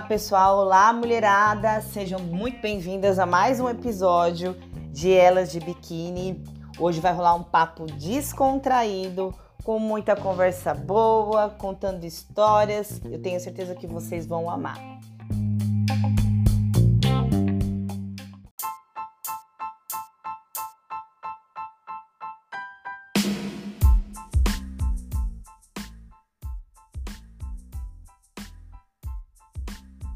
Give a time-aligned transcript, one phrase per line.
[0.00, 0.58] Olá, pessoal!
[0.60, 1.82] Olá, mulherada!
[1.82, 4.56] Sejam muito bem-vindas a mais um episódio
[4.90, 6.42] de Elas de Biquíni.
[6.78, 12.98] Hoje vai rolar um papo descontraído, com muita conversa boa, contando histórias.
[13.04, 14.99] Eu tenho certeza que vocês vão amar.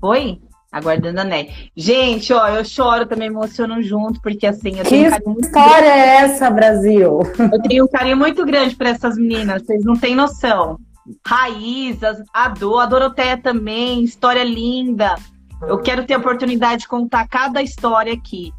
[0.05, 0.39] Oi?
[0.71, 1.49] Aguardando a Né.
[1.75, 5.99] Gente, ó, eu choro também, emociono junto, porque assim, eu tenho que um história grande.
[5.99, 7.21] é essa, Brasil?
[7.39, 10.79] Eu tenho um carinho muito grande para essas meninas, vocês não têm noção.
[11.27, 15.15] Raízas, a Dor, a Doroteia também, história linda.
[15.63, 18.53] Eu quero ter a oportunidade de contar cada história aqui.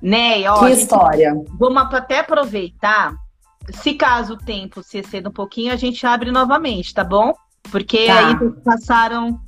[0.00, 1.34] Né, ó, que história?
[1.58, 3.14] Vamos até aproveitar.
[3.72, 7.32] Se caso o tempo se exceda um pouquinho, a gente abre novamente, tá bom?
[7.70, 8.28] Porque tá.
[8.28, 9.40] aí passaram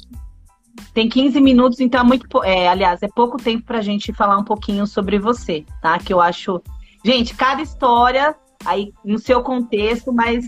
[0.95, 2.45] tem 15 minutos, então é muito.
[2.45, 5.99] É, aliás, é pouco tempo para a gente falar um pouquinho sobre você, tá?
[5.99, 6.61] Que eu acho.
[7.05, 10.45] Gente, cada história aí no seu contexto, mas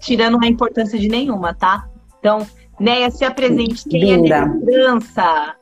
[0.00, 1.88] tirando a importância de nenhuma, tá?
[2.18, 2.46] Então,
[2.78, 3.88] Neia, se apresente.
[3.88, 4.36] Quem Linda.
[4.36, 4.44] é?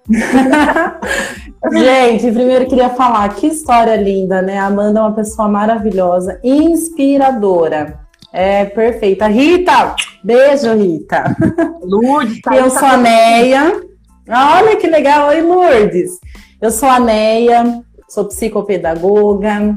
[1.73, 4.59] Gente, primeiro queria falar que história linda, né?
[4.59, 8.01] Amanda é uma pessoa maravilhosa, inspiradora.
[8.33, 9.29] É perfeita.
[9.29, 11.37] Rita, beijo, Rita.
[11.83, 13.81] Lourdes, tá Eu sou a Neia.
[14.29, 16.19] Olha que legal, oi, Lourdes.
[16.61, 19.77] Eu sou a Neia, sou psicopedagoga,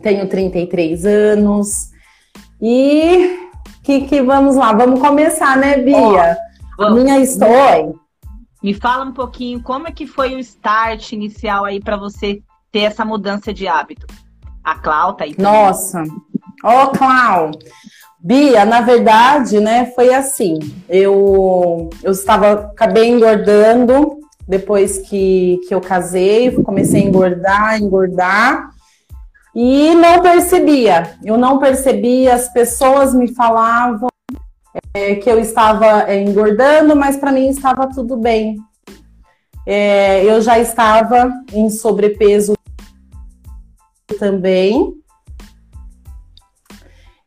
[0.00, 1.90] tenho 33 anos.
[2.62, 3.44] E
[3.84, 6.38] que, que vamos lá, vamos começar, né, Bia?
[6.78, 7.92] Oh, Minha história.
[8.62, 12.42] Me fala um pouquinho como é que foi o start inicial aí para você
[12.72, 14.06] ter essa mudança de hábito.
[14.64, 15.34] A Clau tá aí.
[15.38, 16.02] Nossa,
[16.64, 17.50] Ó, oh, Clau!
[18.26, 20.58] Bia, na verdade, né, foi assim.
[20.88, 24.18] Eu, eu estava, acabei engordando
[24.48, 28.70] depois que, que eu casei, comecei a engordar, engordar,
[29.54, 31.18] e não percebia.
[31.22, 34.08] Eu não percebia, as pessoas me falavam
[34.94, 38.56] é, que eu estava é, engordando, mas para mim estava tudo bem.
[39.66, 42.54] É, eu já estava em sobrepeso
[44.18, 45.03] também.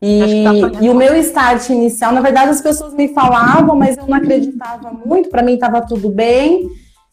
[0.02, 4.06] E, tá e o meu start inicial, na verdade, as pessoas me falavam, mas eu
[4.06, 6.69] não acreditava muito, para mim estava tudo bem.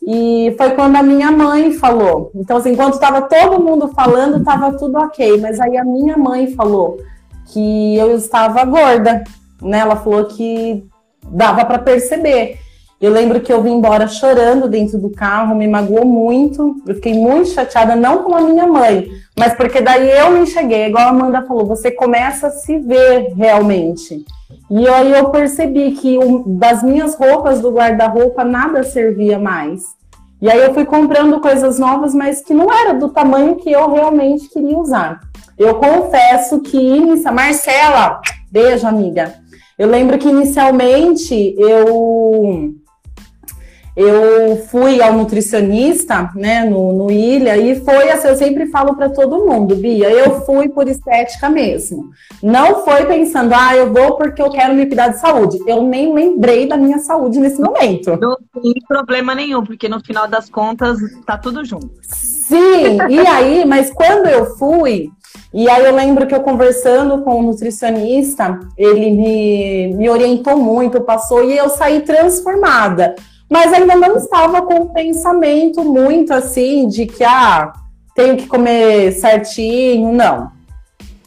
[0.07, 2.31] E foi quando a minha mãe falou.
[2.35, 5.41] Então, assim, enquanto estava todo mundo falando, estava tudo ok.
[5.41, 6.99] Mas aí a minha mãe falou
[7.47, 9.25] que eu estava gorda,
[9.63, 9.79] né?
[9.79, 10.87] Ela falou que
[11.27, 12.59] dava para perceber.
[13.01, 16.77] Eu lembro que eu vim embora chorando dentro do carro, me magoou muito.
[16.87, 20.87] Eu fiquei muito chateada, não com a minha mãe, mas porque daí eu me enxerguei,
[20.87, 24.25] igual a Amanda falou, você começa a se ver realmente.
[24.71, 29.83] E aí eu percebi que das minhas roupas do guarda-roupa nada servia mais.
[30.41, 33.91] E aí eu fui comprando coisas novas, mas que não era do tamanho que eu
[33.91, 35.21] realmente queria usar.
[35.59, 37.33] Eu confesso que inicia...
[37.33, 39.35] Marcela, beijo, amiga.
[39.79, 42.75] Eu lembro que inicialmente eu
[43.97, 49.09] eu fui ao nutricionista, né, no, no Ilha, e foi assim, eu sempre falo para
[49.09, 52.11] todo mundo, Bia, eu fui por estética mesmo.
[52.43, 55.59] Não foi pensando, ah, eu vou porque eu quero me cuidar de saúde.
[55.67, 58.19] Eu nem lembrei da minha saúde nesse momento.
[58.21, 61.91] Não tem problema nenhum, porque no final das contas tá tudo junto.
[62.03, 65.09] Sim, e aí, mas quando eu fui,
[65.53, 71.01] e aí eu lembro que eu conversando com o nutricionista, ele me, me orientou muito,
[71.01, 73.15] passou, e eu saí transformada
[73.55, 77.73] mas ainda não estava com o pensamento muito assim de que ah,
[78.13, 80.51] tenho que comer certinho, não.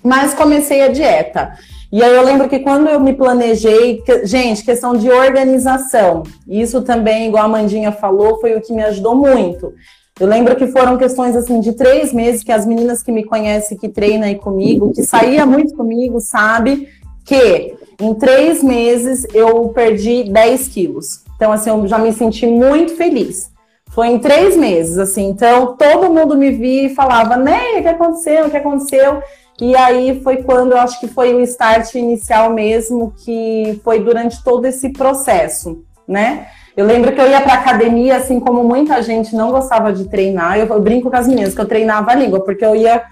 [0.04, 1.54] Mas comecei a dieta.
[1.90, 6.82] E aí eu lembro que quando eu me planejei, que, gente, questão de organização, isso
[6.82, 9.74] também, igual a Mandinha falou, foi o que me ajudou muito.
[10.20, 13.78] Eu lembro que foram questões assim de três meses que as meninas que me conhecem,
[13.78, 16.90] que treinam aí comigo, que saía muito comigo, sabe
[17.24, 21.26] que em três meses eu perdi 10 quilos.
[21.38, 23.50] Então, assim, eu já me senti muito feliz.
[23.92, 25.30] Foi em três meses, assim.
[25.30, 28.46] Então, todo mundo me via e falava, né, o que aconteceu?
[28.46, 29.22] O que aconteceu?
[29.62, 34.44] E aí foi quando eu acho que foi o start inicial mesmo, que foi durante
[34.44, 36.48] todo esse processo, né?
[36.76, 40.60] Eu lembro que eu ia para academia, assim como muita gente não gostava de treinar.
[40.60, 43.04] Eu, eu brinco com as meninas que eu treinava a língua, porque eu ia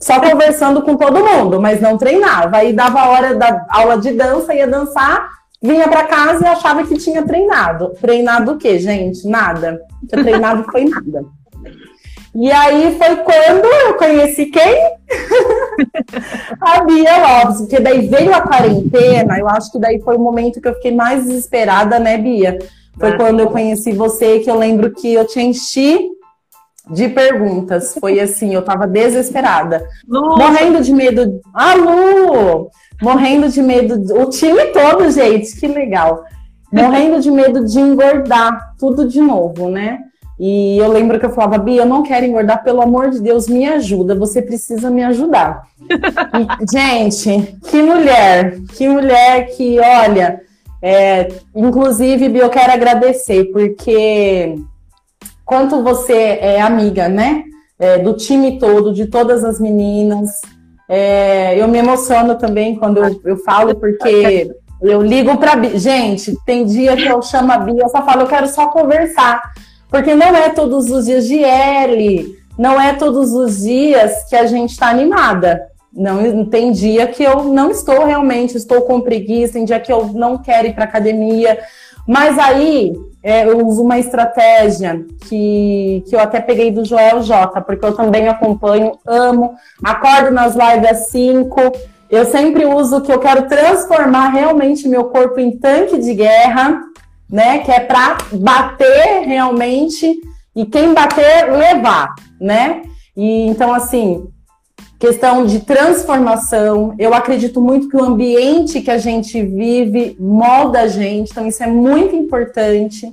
[0.00, 2.56] só conversando com todo mundo, mas não treinava.
[2.56, 5.28] Aí dava a hora da aula de dança, ia dançar,
[5.62, 7.90] vinha para casa e achava que tinha treinado.
[8.00, 9.26] Treinado o quê, gente?
[9.26, 9.80] Nada.
[10.08, 11.24] Tinha treinado foi nada.
[12.34, 14.74] E aí foi quando eu conheci quem?
[16.60, 20.60] a Bia Lopes, porque daí veio a quarentena, eu acho que daí foi o momento
[20.60, 22.58] que eu fiquei mais desesperada, né, Bia?
[22.98, 26.08] Foi ah, quando eu conheci você que eu lembro que eu te enchi
[26.90, 27.96] de perguntas.
[28.00, 29.86] Foi assim, eu tava desesperada.
[30.08, 31.40] Morrendo de medo.
[31.54, 32.70] Ah, Lu!
[33.02, 34.14] Morrendo de medo.
[34.16, 36.22] O time todo, gente, que legal.
[36.72, 39.98] Morrendo de medo de engordar tudo de novo, né?
[40.38, 43.46] E eu lembro que eu falava, Bia, eu não quero engordar, pelo amor de Deus,
[43.46, 45.64] me ajuda, você precisa me ajudar.
[45.80, 50.40] e, gente, que mulher, que mulher que, olha,
[50.80, 54.56] é, inclusive, Bia, eu quero agradecer, porque
[55.44, 57.44] quanto você é amiga, né?
[57.78, 60.40] É, do time todo, de todas as meninas.
[60.94, 65.58] É, eu me emociono também quando eu, eu falo, porque eu ligo para.
[65.78, 69.40] Gente, tem dia que eu chamo a Bia, eu só falo, eu quero só conversar.
[69.88, 74.44] Porque não é todos os dias de L, não é todos os dias que a
[74.44, 75.66] gente está animada.
[75.90, 80.08] Não tem dia que eu não estou realmente, estou com preguiça, tem dia que eu
[80.08, 81.58] não quero ir para academia.
[82.06, 82.92] Mas aí
[83.22, 87.94] é, eu uso uma estratégia que, que eu até peguei do Joel J, porque eu
[87.94, 91.60] também acompanho, amo, acordo nas lives às 5.
[92.10, 96.92] Eu sempre uso que eu quero transformar realmente meu corpo em tanque de guerra
[97.32, 97.60] né?
[97.60, 100.20] Que é para bater realmente
[100.54, 102.82] e quem bater levar, né?
[103.16, 104.28] E então assim,
[105.02, 110.86] questão de transformação, eu acredito muito que o ambiente que a gente vive molda a
[110.86, 113.12] gente, então isso é muito importante.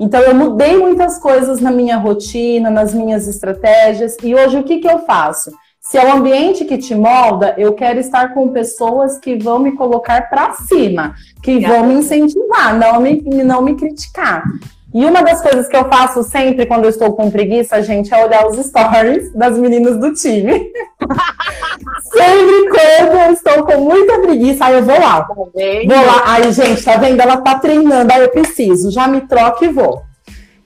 [0.00, 4.78] Então eu mudei muitas coisas na minha rotina, nas minhas estratégias e hoje o que
[4.78, 5.52] que eu faço?
[5.80, 9.76] Se é o ambiente que te molda, eu quero estar com pessoas que vão me
[9.76, 14.42] colocar para cima, que vão me incentivar, não me, não me criticar.
[14.94, 18.24] E uma das coisas que eu faço sempre quando eu estou com preguiça, gente, é
[18.24, 20.50] olhar os stories das meninas do time.
[22.10, 25.22] sempre quando eu estou com muita preguiça, aí eu vou lá.
[25.22, 26.22] Tá vou lá.
[26.24, 27.20] Aí, gente, tá vendo?
[27.20, 28.90] Ela tá treinando, aí eu preciso.
[28.90, 30.02] Já me troco e vou.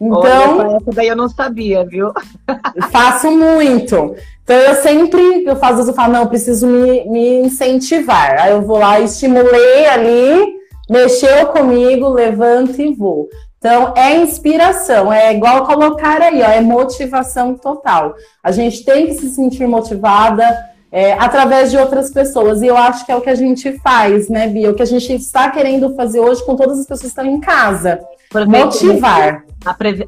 [0.00, 2.12] Então, Olha, essa daí eu não sabia, viu?
[2.90, 4.16] faço muito.
[4.42, 8.40] Então eu sempre eu faço eu falo, não, eu preciso me, me incentivar.
[8.40, 10.56] Aí eu vou lá, estimulei ali,
[10.90, 13.28] mexeu comigo, levanto e vou.
[13.62, 18.12] Então é inspiração, é igual colocar aí, ó, é motivação total.
[18.42, 20.44] A gente tem que se sentir motivada
[20.90, 22.60] é, através de outras pessoas.
[22.60, 24.68] E eu acho que é o que a gente faz, né, Bia?
[24.68, 27.38] O que a gente está querendo fazer hoje com todas as pessoas que estão em
[27.38, 28.00] casa.
[28.48, 29.44] Motivar.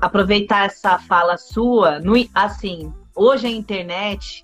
[0.01, 4.43] Aproveitar essa fala sua, no, assim, hoje a internet,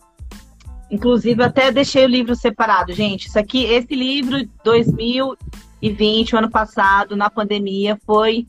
[0.88, 3.26] inclusive até deixei o livro separado, gente.
[3.26, 8.46] Isso aqui, esse livro 2020, o ano passado, na pandemia, foi,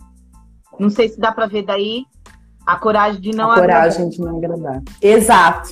[0.82, 2.06] não sei se dá para ver daí,
[2.66, 4.82] a coragem de não a coragem de não agradar.
[5.02, 5.70] Exato.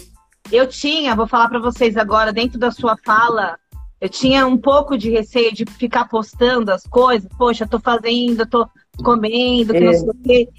[0.51, 3.57] Eu tinha, vou falar para vocês agora, dentro da sua fala,
[3.99, 7.29] eu tinha um pouco de receio de ficar postando as coisas.
[7.37, 8.67] Poxa, tô fazendo, tô
[9.03, 9.81] comendo, que é.
[9.81, 10.49] não sei o quê.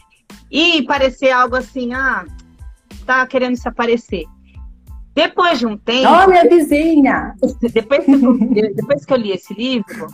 [0.51, 2.25] E parecer algo assim, ah,
[3.07, 4.25] tá querendo se aparecer.
[5.15, 6.09] Depois de um tempo.
[6.09, 7.35] Ó, minha vizinha!
[7.73, 10.07] Depois que, eu, depois que eu li esse livro,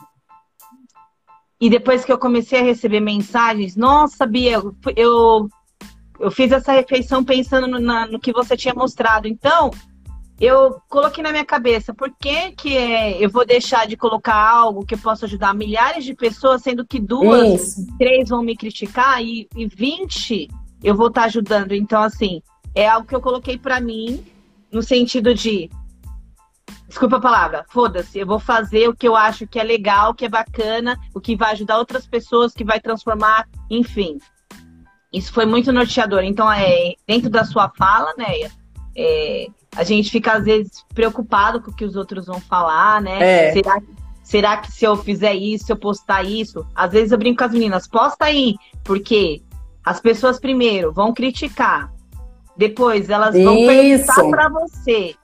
[1.61, 4.61] e depois que eu comecei a receber mensagens, nossa, Bia,
[4.95, 5.49] eu,
[6.21, 9.27] eu fiz essa refeição pensando no, na, no que você tinha mostrado.
[9.27, 9.71] Então,
[10.39, 14.85] eu coloquei na minha cabeça, por que, que é, eu vou deixar de colocar algo
[14.85, 17.87] que eu possa ajudar milhares de pessoas, sendo que duas, Isso.
[17.99, 20.49] três vão me criticar e, e 20
[20.85, 21.73] eu vou estar ajudando.
[21.73, 22.43] Então, assim,
[22.75, 24.23] é algo que eu coloquei para mim
[24.71, 25.71] no sentido de
[26.97, 30.25] desculpa a palavra, foda-se, eu vou fazer o que eu acho que é legal, que
[30.25, 34.17] é bacana, o que vai ajudar outras pessoas, que vai transformar, enfim.
[35.13, 36.23] Isso foi muito norteador.
[36.25, 38.49] Então, é, dentro da sua fala, né,
[38.97, 43.49] é, a gente fica às vezes preocupado com o que os outros vão falar, né?
[43.49, 43.53] É.
[43.53, 43.83] Será,
[44.23, 46.67] será que se eu fizer isso, se eu postar isso?
[46.75, 49.43] Às vezes eu brinco com as meninas, posta aí, porque
[49.85, 51.93] as pessoas primeiro vão criticar,
[52.57, 54.07] depois, elas vão Isso.
[54.07, 55.15] perguntar para você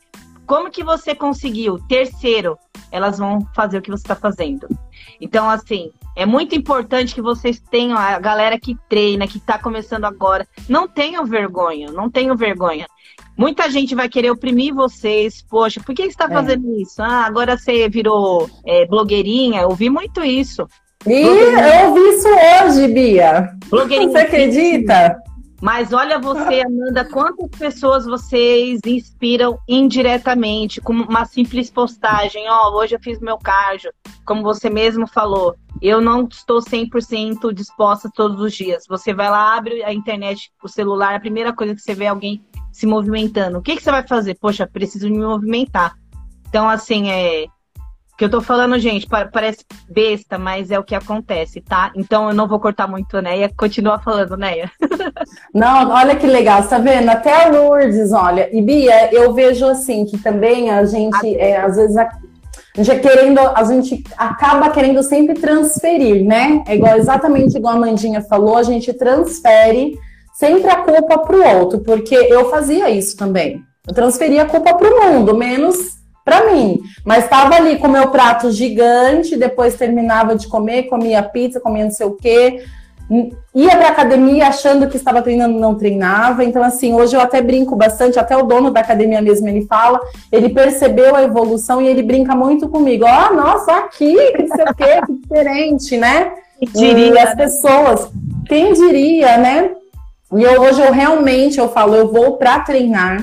[0.47, 1.79] como que você conseguiu.
[1.89, 2.59] Terceiro,
[2.91, 4.69] elas vão fazer o que você está fazendo.
[5.21, 10.05] Então, assim, é muito importante que vocês tenham, a galera que treina, que está começando
[10.05, 12.87] agora, não tenham vergonha, não tenham vergonha.
[13.37, 15.43] Muita gente vai querer oprimir vocês.
[15.49, 16.29] Poxa, por que você está é.
[16.29, 17.03] fazendo isso?
[17.03, 19.63] Ah, agora você virou é, blogueirinha.
[19.63, 20.67] Eu ouvi muito isso.
[21.07, 23.51] Ih, eu ouvi isso hoje, Bia.
[23.71, 24.13] Blogueirinha.
[24.13, 25.17] Você acredita?
[25.63, 32.51] Mas olha você, Amanda, quantas pessoas vocês inspiram indiretamente com uma simples postagem.
[32.51, 33.93] Ó, oh, hoje eu fiz meu cardio,
[34.25, 35.55] como você mesmo falou.
[35.81, 38.83] Eu não estou 100% disposta todos os dias.
[38.89, 42.09] Você vai lá, abre a internet, o celular, a primeira coisa que você vê é
[42.09, 43.59] alguém se movimentando.
[43.59, 44.37] O que, que você vai fazer?
[44.41, 45.95] Poxa, preciso me movimentar.
[46.49, 47.47] Então, assim, é
[48.23, 51.91] que eu tô falando, gente, parece besta, mas é o que acontece, tá?
[51.97, 53.51] Então eu não vou cortar muito, Neia.
[53.57, 54.71] Continua falando, Neia.
[55.53, 57.09] Não, olha que legal, tá vendo?
[57.09, 58.49] Até a Lourdes, olha.
[58.57, 62.11] E Bia, eu vejo assim que também a gente, é, às vezes, a, a
[62.77, 66.63] gente é querendo, a gente acaba querendo sempre transferir, né?
[66.69, 69.99] É igual, exatamente igual a Mandinha falou, a gente transfere
[70.33, 73.61] sempre a culpa pro outro, porque eu fazia isso também.
[73.85, 76.81] Eu transferia a culpa pro mundo, menos para mim.
[77.05, 81.91] Mas estava ali com meu prato gigante, depois terminava de comer, comia pizza, comia não
[81.91, 82.63] sei o quê.
[83.55, 86.45] Ia para academia achando que estava treinando, não treinava.
[86.45, 90.01] Então, assim, hoje eu até brinco bastante, até o dono da academia mesmo ele fala,
[90.31, 93.05] ele percebeu a evolução e ele brinca muito comigo.
[93.07, 96.33] Ó, oh, nossa, aqui, não sei o quê, que diferente, né?
[96.75, 97.15] Diria.
[97.15, 98.09] E as pessoas,
[98.47, 99.71] quem diria, né?
[100.35, 103.23] E eu, hoje eu realmente eu falo, eu vou para treinar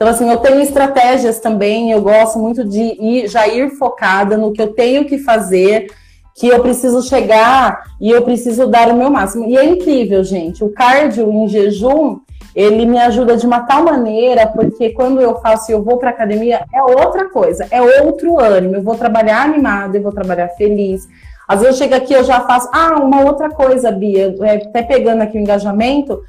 [0.00, 4.50] então, assim, eu tenho estratégias também, eu gosto muito de ir, já ir focada no
[4.50, 5.88] que eu tenho que fazer,
[6.34, 9.44] que eu preciso chegar e eu preciso dar o meu máximo.
[9.46, 10.64] E é incrível, gente.
[10.64, 12.18] O cardio em jejum,
[12.56, 16.08] ele me ajuda de uma tal maneira, porque quando eu faço e eu vou para
[16.08, 18.76] academia, é outra coisa, é outro ânimo.
[18.76, 21.06] Eu vou trabalhar animada, eu vou trabalhar feliz.
[21.46, 24.82] Às vezes eu chego aqui, eu já faço, ah, uma outra coisa, Bia, é, até
[24.82, 26.22] pegando aqui o engajamento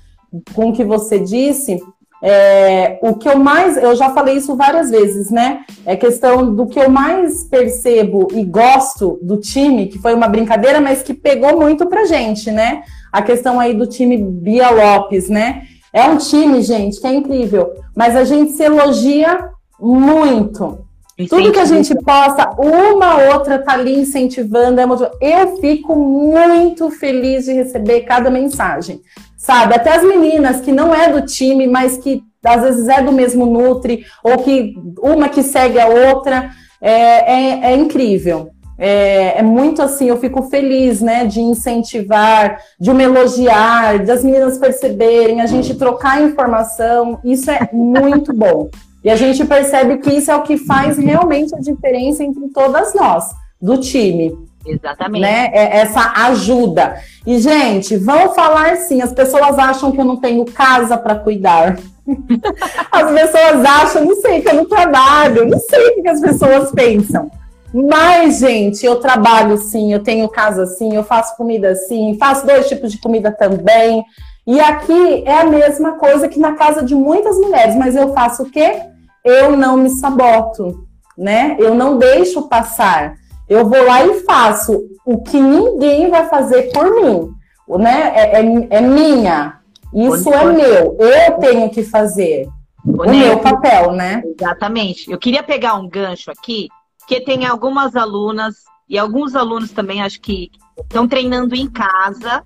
[0.54, 1.80] com o que você disse,
[2.24, 5.62] é, o que eu mais, eu já falei isso várias vezes, né?
[5.86, 10.80] É questão do que eu mais percebo e gosto do time, que foi uma brincadeira,
[10.80, 12.84] mas que pegou muito pra gente, né?
[13.12, 15.64] A questão aí do time Bia Lopes, né?
[15.92, 19.50] É um time, gente, que é incrível, mas a gente se elogia
[19.80, 20.86] muito.
[21.28, 27.46] Tudo que a gente posta, uma outra tá ali incentivando, é eu fico muito feliz
[27.46, 29.02] de receber cada mensagem
[29.42, 29.74] sabe?
[29.74, 33.46] Até as meninas que não é do time, mas que às vezes é do mesmo
[33.46, 38.52] Nutri, ou que uma que segue a outra, é, é, é incrível.
[38.78, 44.58] É, é, muito assim, eu fico feliz, né, de incentivar, de me elogiar, das meninas
[44.58, 48.70] perceberem, a gente trocar informação, isso é muito bom.
[49.04, 52.94] E a gente percebe que isso é o que faz realmente a diferença entre todas
[52.94, 53.26] nós,
[53.60, 54.36] do time.
[54.66, 55.22] Exatamente.
[55.22, 55.50] Né?
[55.54, 56.96] É essa ajuda.
[57.26, 59.02] E, gente, vão falar sim.
[59.02, 61.78] As pessoas acham que eu não tenho casa para cuidar.
[62.92, 66.72] As pessoas acham, não sei, que eu não trabalho, não sei o que as pessoas
[66.72, 67.30] pensam.
[67.74, 72.68] Mas, gente, eu trabalho sim, eu tenho casa sim, eu faço comida sim, faço dois
[72.68, 74.04] tipos de comida também.
[74.46, 78.44] E aqui é a mesma coisa que na casa de muitas mulheres, mas eu faço
[78.44, 78.82] o quê?
[79.24, 80.86] Eu não me saboto,
[81.18, 81.56] né?
[81.60, 83.21] Eu não deixo passar.
[83.52, 87.30] Eu vou lá e faço o que ninguém vai fazer por mim,
[87.68, 88.14] né?
[88.16, 89.60] É, é, é minha.
[89.94, 90.98] Isso é meu.
[90.98, 92.48] Eu tenho que fazer
[92.86, 94.24] o meu papel, né?
[94.40, 95.12] Exatamente.
[95.12, 98.56] Eu queria pegar um gancho aqui, porque tem algumas alunas
[98.88, 102.46] e alguns alunos também, acho que estão treinando em casa.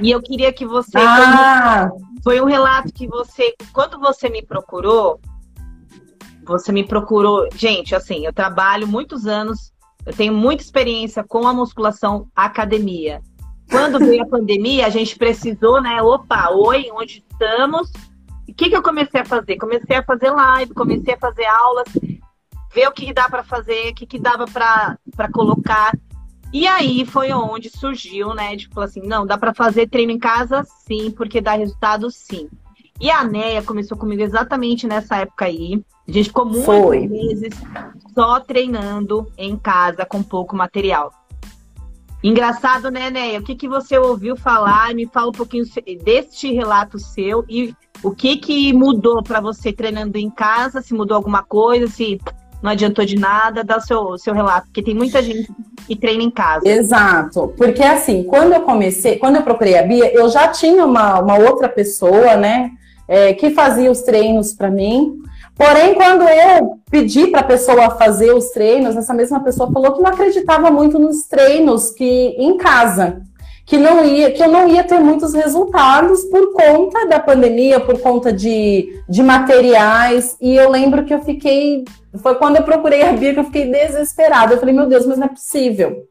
[0.00, 0.96] E eu queria que você.
[0.96, 1.90] Ah.
[2.24, 5.20] Foi um relato que você, quando você me procurou,
[6.48, 7.48] você me procurou.
[7.54, 9.72] Gente, assim, eu trabalho muitos anos,
[10.04, 13.20] eu tenho muita experiência com a musculação academia.
[13.70, 16.02] Quando veio a pandemia, a gente precisou, né?
[16.02, 17.92] Opa, oi, onde estamos?
[18.48, 19.56] o que, que eu comecei a fazer?
[19.56, 21.88] Comecei a fazer live, comecei a fazer aulas,
[22.74, 25.92] ver o que, que dá para fazer, o que, que dava para colocar.
[26.52, 28.56] E aí foi onde surgiu, né?
[28.56, 32.48] De falar assim, não, dá para fazer treino em casa, sim, porque dá resultado, sim.
[33.00, 35.82] E a Neia começou comigo exatamente nessa época aí.
[36.08, 37.06] A gente ficou muitos Foi.
[37.06, 37.54] meses
[38.14, 41.12] só treinando em casa com pouco material.
[42.22, 43.38] Engraçado, né, Neia?
[43.38, 44.92] O que, que você ouviu falar?
[44.94, 45.64] Me fala um pouquinho
[46.02, 50.80] deste relato seu e o que, que mudou para você treinando em casa?
[50.80, 51.86] Se mudou alguma coisa?
[51.86, 52.20] Se
[52.60, 53.62] não adiantou de nada?
[53.62, 55.48] Dá o seu, seu relato, porque tem muita gente
[55.86, 56.68] que treina em casa.
[56.68, 61.20] Exato, porque assim, quando eu comecei, quando eu procurei a Bia, eu já tinha uma,
[61.20, 62.72] uma outra pessoa, né,
[63.08, 65.18] é, que fazia os treinos para mim.
[65.56, 70.02] Porém, quando eu pedi para a pessoa fazer os treinos, essa mesma pessoa falou que
[70.02, 72.04] não acreditava muito nos treinos que
[72.38, 73.22] em casa,
[73.66, 77.98] que não ia, que eu não ia ter muitos resultados por conta da pandemia, por
[78.00, 80.36] conta de, de materiais.
[80.40, 81.84] E eu lembro que eu fiquei,
[82.22, 84.54] foi quando eu procurei a Bia que eu fiquei desesperada.
[84.54, 86.04] Eu falei, meu Deus, mas não é possível.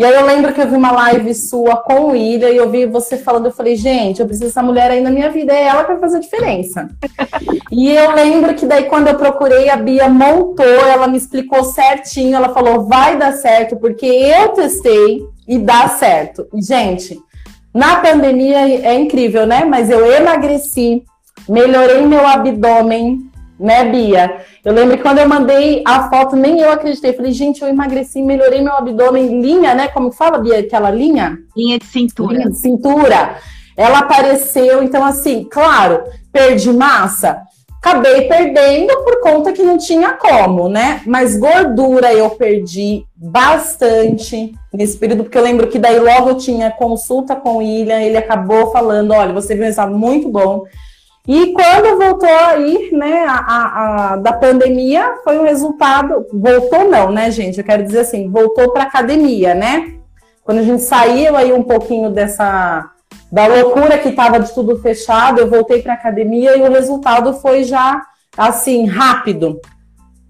[0.00, 2.70] E aí eu lembro que eu vi uma live sua com o William e eu
[2.70, 5.64] vi você falando, eu falei, gente, eu preciso dessa mulher aí na minha vida, é
[5.64, 6.88] ela que vai fazer a diferença.
[7.70, 12.34] e eu lembro que daí quando eu procurei, a Bia montou, ela me explicou certinho,
[12.34, 16.48] ela falou, vai dar certo, porque eu testei e dá certo.
[16.54, 17.20] E, gente,
[17.74, 19.66] na pandemia é incrível, né?
[19.66, 21.04] Mas eu emagreci,
[21.46, 23.29] melhorei meu abdômen,
[23.60, 24.38] né, Bia?
[24.64, 27.12] Eu lembro que quando eu mandei a foto, nem eu acreditei.
[27.12, 29.88] Falei, gente, eu emagreci, melhorei meu abdômen, linha, né?
[29.88, 31.38] Como fala, Bia, aquela linha?
[31.56, 32.32] Linha de cintura.
[32.32, 33.36] Linha de cintura.
[33.76, 36.02] Ela apareceu, então, assim, claro,
[36.32, 37.42] perdi massa.
[37.82, 41.00] Acabei perdendo por conta que não tinha como, né?
[41.06, 46.70] Mas gordura eu perdi bastante nesse período, porque eu lembro que daí logo eu tinha
[46.70, 50.64] consulta com o William, ele acabou falando: olha, você viu um resultado muito bom.
[51.28, 56.26] E quando voltou aí, né, a, a, a, da pandemia, foi o resultado.
[56.32, 57.58] Voltou, não, né, gente?
[57.58, 59.94] Eu quero dizer assim, voltou para academia, né?
[60.42, 62.90] Quando a gente saiu aí um pouquinho dessa
[63.30, 67.62] da loucura que estava de tudo fechado, eu voltei para academia e o resultado foi
[67.62, 68.02] já
[68.36, 69.60] assim rápido,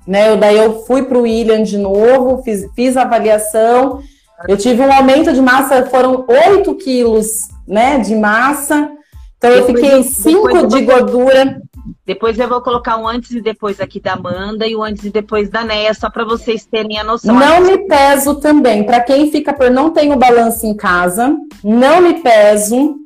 [0.06, 0.30] né?
[0.30, 4.02] Eu, daí eu fui para o William de novo, fiz, fiz avaliação,
[4.49, 7.26] eu tive um aumento de massa, foram 8 quilos,
[7.66, 8.90] né, de massa.
[9.40, 11.62] Então eu fiquei 5 de gordura.
[12.04, 15.11] Depois eu vou colocar um antes e depois aqui da Amanda e o antes e
[15.11, 17.35] depois da Neia, só para vocês terem a noção.
[17.35, 18.85] Não me peso também.
[18.85, 22.97] Para quem fica por não tenho balanço em casa, não me peso.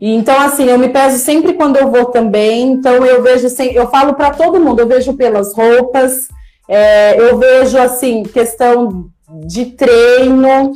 [0.00, 2.72] Então, assim, eu me peso sempre quando eu vou também.
[2.72, 6.26] Então, eu vejo, assim, eu falo para todo mundo, eu vejo pelas roupas,
[6.66, 9.08] é, eu vejo, assim, questão
[9.46, 10.72] de treino.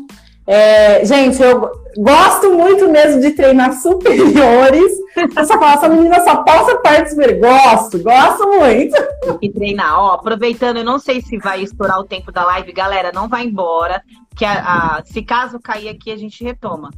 [0.47, 4.93] É, gente, eu gosto muito mesmo de treinar superiores.
[5.35, 7.33] Falo, essa menina só possa participar.
[7.35, 8.95] Gosto, gosto muito.
[9.39, 9.99] Que treinar.
[9.99, 13.45] Ó, aproveitando, eu não sei se vai estourar o tempo da live, galera, não vai
[13.45, 14.03] embora.
[14.37, 16.91] Que a, a, se caso cair aqui, a gente retoma.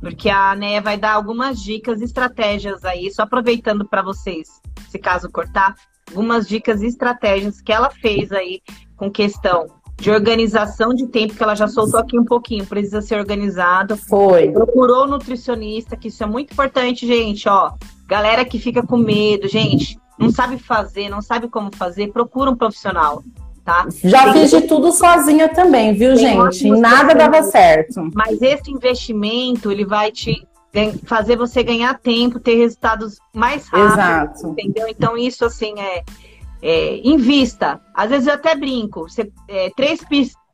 [0.00, 4.60] Porque a Né vai dar algumas dicas, estratégias aí, só aproveitando para vocês,
[4.90, 5.74] se caso cortar,
[6.10, 8.60] algumas dicas e estratégias que ela fez aí
[8.96, 13.16] com questão de organização de tempo, que ela já soltou aqui um pouquinho, precisa ser
[13.16, 13.96] organizado.
[13.96, 14.50] Foi.
[14.50, 17.72] Procurou nutricionista, que isso é muito importante, gente, ó.
[18.06, 22.56] Galera que fica com medo, gente, não sabe fazer, não sabe como fazer, procura um
[22.56, 23.22] profissional.
[23.64, 23.86] Tá?
[24.04, 26.68] Já Tem fiz de tudo sozinha também, viu, gente?
[26.68, 28.10] Nada dava certo.
[28.14, 30.46] Mas esse investimento, ele vai te
[31.04, 33.92] fazer você ganhar tempo, ter resultados mais rápidos.
[33.92, 34.48] Exato.
[34.48, 34.86] Entendeu?
[34.88, 36.02] Então, isso, assim, é,
[36.64, 37.78] é, invista.
[37.94, 39.02] Às vezes eu até brinco.
[39.02, 40.00] Você, é, três,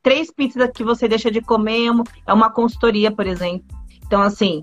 [0.03, 1.88] três pizzas que você deixa de comer
[2.27, 3.64] é uma consultoria, por exemplo.
[4.05, 4.61] Então, assim,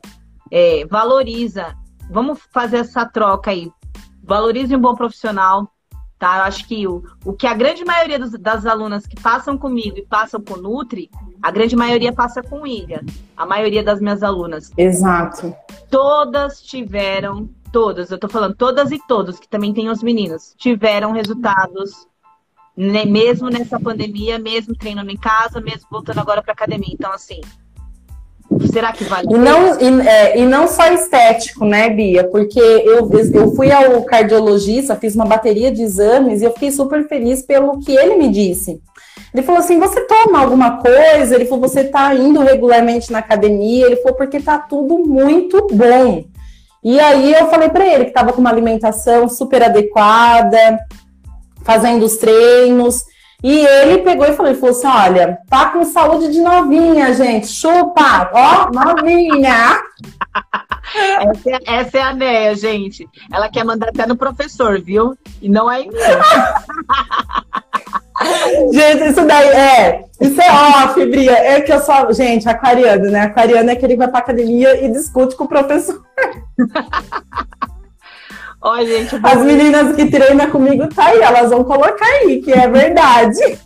[0.52, 1.74] é, valoriza.
[2.12, 3.72] Vamos fazer essa troca aí.
[4.22, 5.72] Valorize um bom profissional,
[6.20, 6.40] tá?
[6.40, 9.98] Eu acho que o, o que a grande maioria dos, das alunas que passam comigo
[9.98, 11.10] e passam com o Nutri,
[11.42, 13.06] a grande maioria passa com o Ilha.
[13.38, 14.70] A maioria das minhas alunas.
[14.78, 15.56] Exato.
[15.90, 21.12] Todas tiveram todas, eu tô falando todas e todos, que também tem os meninos, tiveram
[21.12, 22.08] resultados,
[22.76, 26.94] né, mesmo nessa pandemia, mesmo treinando em casa, mesmo voltando agora pra academia.
[26.94, 27.42] Então, assim,
[28.72, 29.28] será que vale?
[29.30, 32.24] E não, e, é, e não só estético, né, Bia?
[32.26, 37.08] Porque eu, eu fui ao cardiologista, fiz uma bateria de exames e eu fiquei super
[37.08, 38.82] feliz pelo que ele me disse.
[39.34, 41.36] Ele falou assim: você toma alguma coisa?
[41.36, 43.86] Ele falou: você tá indo regularmente na academia?
[43.86, 46.24] Ele falou: porque tá tudo muito bom.
[46.84, 50.80] E aí eu falei para ele que estava com uma alimentação super adequada,
[51.64, 53.04] fazendo os treinos.
[53.44, 57.48] E ele pegou e falou, ele falou assim: olha, tá com saúde de novinha, gente.
[57.48, 58.30] Chupa!
[58.34, 59.80] Ó, novinha!
[61.20, 63.06] Essa é, essa é a Néia, gente.
[63.30, 65.18] Ela quer mandar até no professor, viu?
[65.42, 65.94] E não é em mim.
[68.72, 70.06] Gente, isso daí é.
[70.20, 71.38] Isso é off, Bria.
[71.38, 72.12] É que eu sou.
[72.14, 73.22] Gente, aquariano, né?
[73.22, 76.02] Aquariano é aquele que vai pra academia e discute com o professor.
[78.60, 79.16] Olha, gente.
[79.24, 83.60] As meninas que treinam comigo tá aí, elas vão colocar aí, que é verdade.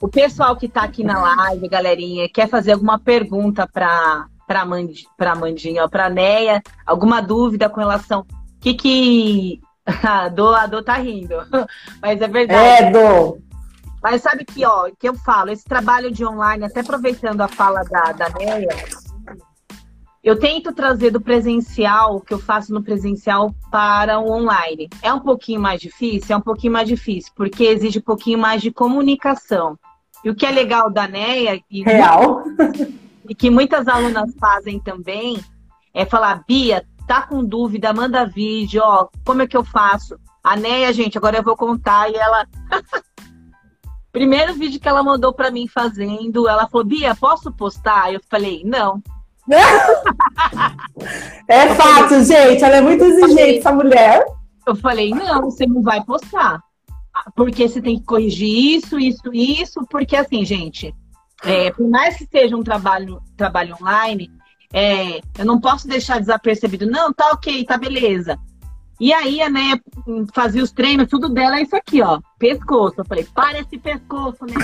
[0.00, 4.92] O pessoal que tá aqui na live, galerinha, quer fazer alguma pergunta para para Mand,
[5.16, 8.24] pra Mandinha, para Neia, alguma dúvida com relação
[8.60, 9.60] que que
[10.02, 11.34] a Dô, a Dô tá rindo.
[12.00, 12.84] Mas é verdade.
[12.84, 13.38] É, Dô.
[14.10, 17.82] Mas sabe que, ó, que eu falo, esse trabalho de online, até aproveitando a fala
[17.84, 18.74] da, da Neia,
[20.24, 24.88] eu tento trazer do presencial, o que eu faço no presencial, para o online.
[25.02, 26.34] É um pouquinho mais difícil?
[26.34, 29.78] É um pouquinho mais difícil, porque exige um pouquinho mais de comunicação.
[30.24, 32.44] E o que é legal da NEA, e, Real.
[33.28, 35.38] e que muitas alunas fazem também,
[35.92, 40.18] é falar, Bia, tá com dúvida, manda vídeo, ó, como é que eu faço?
[40.42, 42.46] A Neia, gente, agora eu vou contar, e ela...
[44.12, 48.12] Primeiro vídeo que ela mandou para mim fazendo, ela falou, Bia, posso postar?
[48.12, 49.02] Eu falei, não.
[51.48, 52.62] é fato, gente.
[52.62, 54.26] Ela é muito exigente, falei, essa mulher.
[54.66, 56.62] Eu falei, não, você não vai postar.
[57.34, 59.86] Porque você tem que corrigir isso, isso, isso.
[59.90, 60.94] Porque assim, gente,
[61.44, 64.30] é, por mais que seja um trabalho, trabalho online,
[64.72, 66.86] é, eu não posso deixar desapercebido.
[66.86, 68.38] Não, tá ok, tá beleza.
[69.00, 69.80] E aí a Neia
[70.34, 72.20] fazia os treinos, tudo dela é isso aqui, ó.
[72.38, 72.96] Pescoço.
[72.98, 74.54] Eu falei, para esse pescoço, né?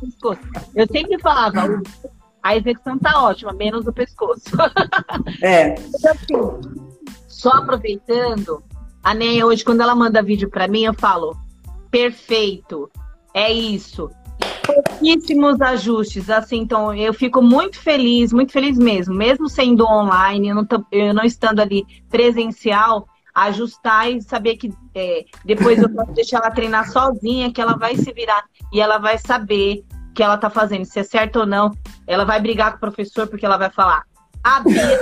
[0.00, 0.40] pescoço.
[0.74, 1.82] Eu sempre falava,
[2.42, 4.44] a execução tá ótima, menos o pescoço.
[5.42, 5.74] É.
[5.94, 6.84] Então, assim,
[7.26, 8.62] só aproveitando,
[9.02, 11.36] a Neia hoje, quando ela manda vídeo para mim, eu falo,
[11.90, 12.90] perfeito,
[13.34, 14.10] é isso.
[14.64, 20.54] Pouquíssimos ajustes, assim, então eu fico muito feliz, muito feliz mesmo, mesmo sendo online, eu
[20.54, 26.12] não, tô, eu não estando ali presencial, ajustar e saber que é, depois eu posso
[26.12, 30.38] deixar ela treinar sozinha, que ela vai se virar e ela vai saber que ela
[30.38, 31.72] tá fazendo, se é certo ou não.
[32.06, 34.04] Ela vai brigar com o professor porque ela vai falar,
[34.42, 35.00] a Bia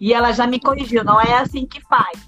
[0.00, 2.18] e ela já me corrigiu, não é assim que faz.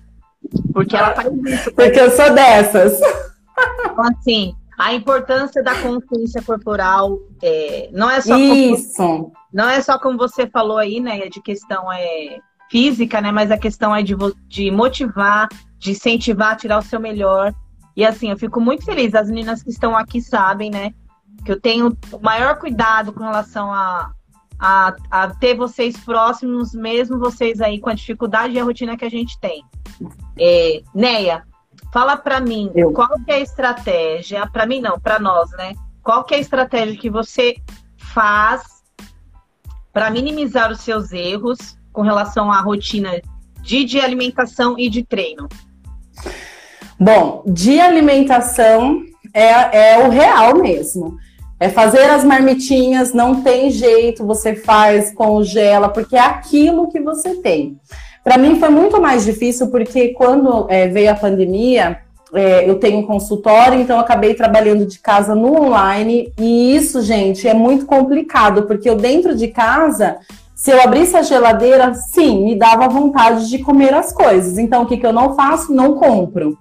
[0.72, 1.72] Porque ela faz isso.
[1.72, 3.00] Porque eu sou dessas.
[3.84, 8.96] Então, assim, a importância da consciência corporal é, não é só isso.
[8.96, 12.38] Como, não é só como você falou aí, né, de questão é
[12.72, 13.30] física, né?
[13.30, 14.16] Mas a questão é de,
[14.48, 15.46] de motivar,
[15.78, 17.54] de incentivar, tirar o seu melhor.
[17.94, 19.14] E assim, eu fico muito feliz.
[19.14, 20.94] As meninas que estão aqui sabem, né?
[21.44, 24.10] Que eu tenho o maior cuidado com relação a,
[24.58, 29.04] a, a ter vocês próximos, mesmo vocês aí com a dificuldade e a rotina que
[29.04, 29.62] a gente tem.
[30.38, 31.44] É, Neia,
[31.92, 32.90] fala para mim eu.
[32.92, 35.74] qual que é a estratégia, para mim não, para nós, né?
[36.02, 37.56] Qual que é a estratégia que você
[37.98, 38.82] faz
[39.92, 43.20] para minimizar os seus erros com relação à rotina
[43.62, 45.48] de, de alimentação e de treino?
[46.98, 49.02] Bom, de alimentação
[49.34, 51.16] é, é o real mesmo.
[51.58, 57.36] É fazer as marmitinhas, não tem jeito, você faz, congela, porque é aquilo que você
[57.36, 57.78] tem.
[58.24, 61.98] Para mim foi muito mais difícil, porque quando é, veio a pandemia,
[62.34, 67.46] é, eu tenho um consultório, então acabei trabalhando de casa no online, e isso, gente,
[67.46, 70.18] é muito complicado, porque eu dentro de casa
[70.62, 74.58] se eu abrisse a geladeira, sim, me dava vontade de comer as coisas.
[74.58, 75.74] Então, o que, que eu não faço?
[75.74, 76.56] Não compro.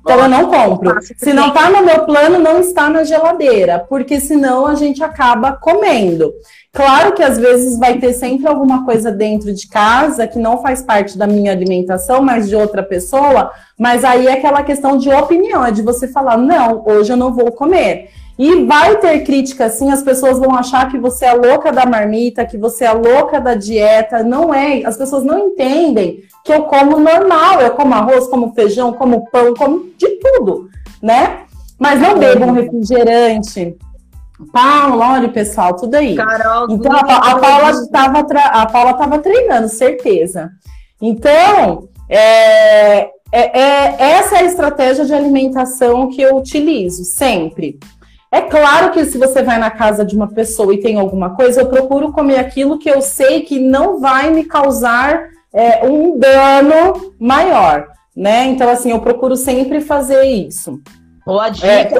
[0.00, 0.96] Então, eu não compro.
[1.18, 5.52] Se não está no meu plano, não está na geladeira, porque senão a gente acaba
[5.52, 6.32] comendo.
[6.72, 10.80] Claro que às vezes vai ter sempre alguma coisa dentro de casa que não faz
[10.80, 15.62] parte da minha alimentação, mas de outra pessoa, mas aí é aquela questão de opinião,
[15.62, 18.08] é de você falar: não, hoje eu não vou comer.
[18.38, 22.44] E vai ter crítica, sim, as pessoas vão achar que você é louca da marmita,
[22.44, 24.22] que você é louca da dieta.
[24.22, 24.84] Não é.
[24.84, 27.62] As pessoas não entendem que eu como normal.
[27.62, 30.68] Eu como arroz, como feijão, como pão, como de tudo,
[31.02, 31.44] né?
[31.78, 33.76] Mas não bebam refrigerante.
[34.52, 36.14] Paulo, olha, pessoal, tudo aí.
[36.14, 40.50] Carol, então, a, a Paula estava a Paula estava treinando, certeza.
[41.00, 47.78] Então, é, é, é, essa é a estratégia de alimentação que eu utilizo sempre.
[48.30, 51.60] É claro que se você vai na casa de uma pessoa e tem alguma coisa,
[51.60, 57.14] eu procuro comer aquilo que eu sei que não vai me causar é, um dano
[57.18, 58.44] maior, né?
[58.46, 60.80] Então, assim, eu procuro sempre fazer isso.
[61.26, 61.90] Ou a dica, é,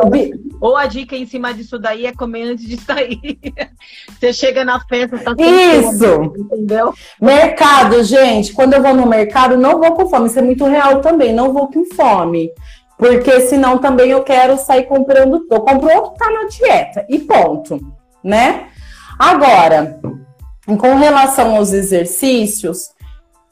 [0.61, 3.19] ou a dica em cima disso daí é comer antes de sair.
[4.21, 5.99] Você chega na festa, tá Isso!
[5.99, 6.95] Fome, entendeu?
[7.21, 10.29] Mercado, gente, quando eu vou no mercado, não vou com fome.
[10.29, 12.51] Isso é muito real também, não vou com fome.
[12.99, 17.19] Porque senão também eu quero sair comprando, eu compro outro que tá na dieta e
[17.19, 17.79] ponto,
[18.25, 18.69] né?
[19.19, 20.01] Agora,
[20.67, 22.91] com relação aos exercícios,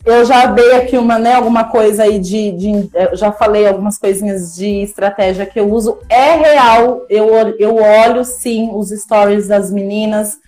[0.04, 4.54] eu já dei aqui uma, né, alguma coisa aí de, de já falei algumas coisinhas
[4.54, 5.98] de estratégia que eu uso.
[6.09, 7.28] É real, eu,
[7.59, 10.38] eu olho sim os stories das meninas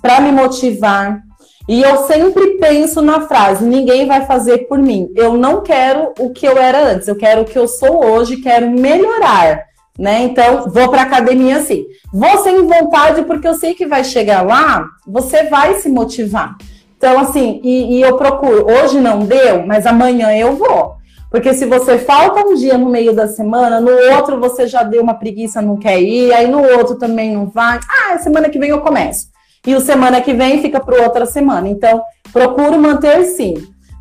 [0.00, 1.22] para me motivar,
[1.68, 5.10] e eu sempre penso na frase: ninguém vai fazer por mim.
[5.14, 8.38] Eu não quero o que eu era antes, eu quero o que eu sou hoje,
[8.38, 9.64] quero melhorar.
[9.98, 10.22] Né?
[10.22, 11.84] Então, vou para academia assim.
[12.12, 16.56] Vou sem vontade, porque eu sei que vai chegar lá, você vai se motivar.
[16.96, 18.66] Então, assim, e, e eu procuro.
[18.70, 20.94] Hoje não deu, mas amanhã eu vou.
[21.30, 25.02] Porque se você falta um dia no meio da semana, no outro você já deu
[25.02, 27.78] uma preguiça, não quer ir, aí no outro também não vai.
[27.88, 29.31] Ah, semana que vem eu começo
[29.66, 31.68] e o semana que vem fica para outra semana.
[31.68, 33.54] Então, procuro manter sim.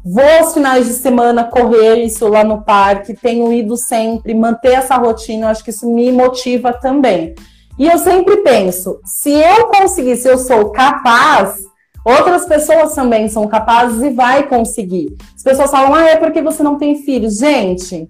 [0.04, 4.98] Vou aos finais de semana correr isso lá no parque, tenho ido sempre, manter essa
[4.98, 7.36] rotina, acho que isso me motiva também.
[7.78, 11.60] E eu sempre penso, se eu conseguir, se eu sou capaz,
[12.04, 15.16] outras pessoas também são capazes e vai conseguir.
[15.36, 17.38] As pessoas falam, ah, é porque você não tem filhos.
[17.38, 18.10] Gente,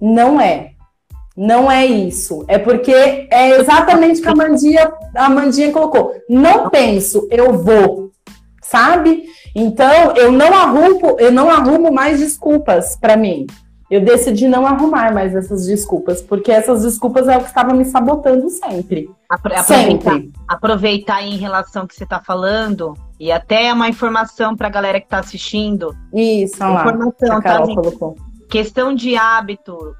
[0.00, 0.73] não é.
[1.36, 2.44] Não é isso.
[2.46, 6.14] É porque é exatamente o que a Mandinha, a Mandinha colocou.
[6.28, 8.10] Não penso, eu vou.
[8.62, 9.24] Sabe?
[9.54, 13.46] Então, eu não arrumo, eu não arrumo mais desculpas para mim.
[13.90, 17.84] Eu decidi não arrumar mais essas desculpas, porque essas desculpas é o que estava me
[17.84, 19.08] sabotando sempre.
[19.28, 20.32] Aproveitar, sempre.
[20.48, 24.98] aproveitar em relação ao que você está falando, e até uma informação para a galera
[24.98, 25.94] que está assistindo.
[26.12, 28.16] Isso, lá, informação, a Carol tá, colocou
[28.54, 29.96] questão de hábito,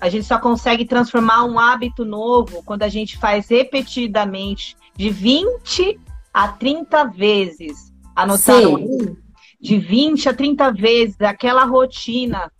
[0.00, 5.98] a gente só consegue transformar um hábito novo quando a gente faz repetidamente, de 20
[6.32, 7.92] a 30 vezes.
[8.14, 9.16] Anotaram aí?
[9.60, 12.50] De 20 a 30 vezes, aquela rotina,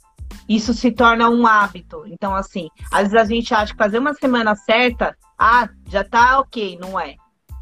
[0.48, 2.04] isso se torna um hábito.
[2.06, 6.40] Então, assim, às vezes a gente acha que fazer uma semana certa, ah, já tá
[6.40, 7.16] ok, não é?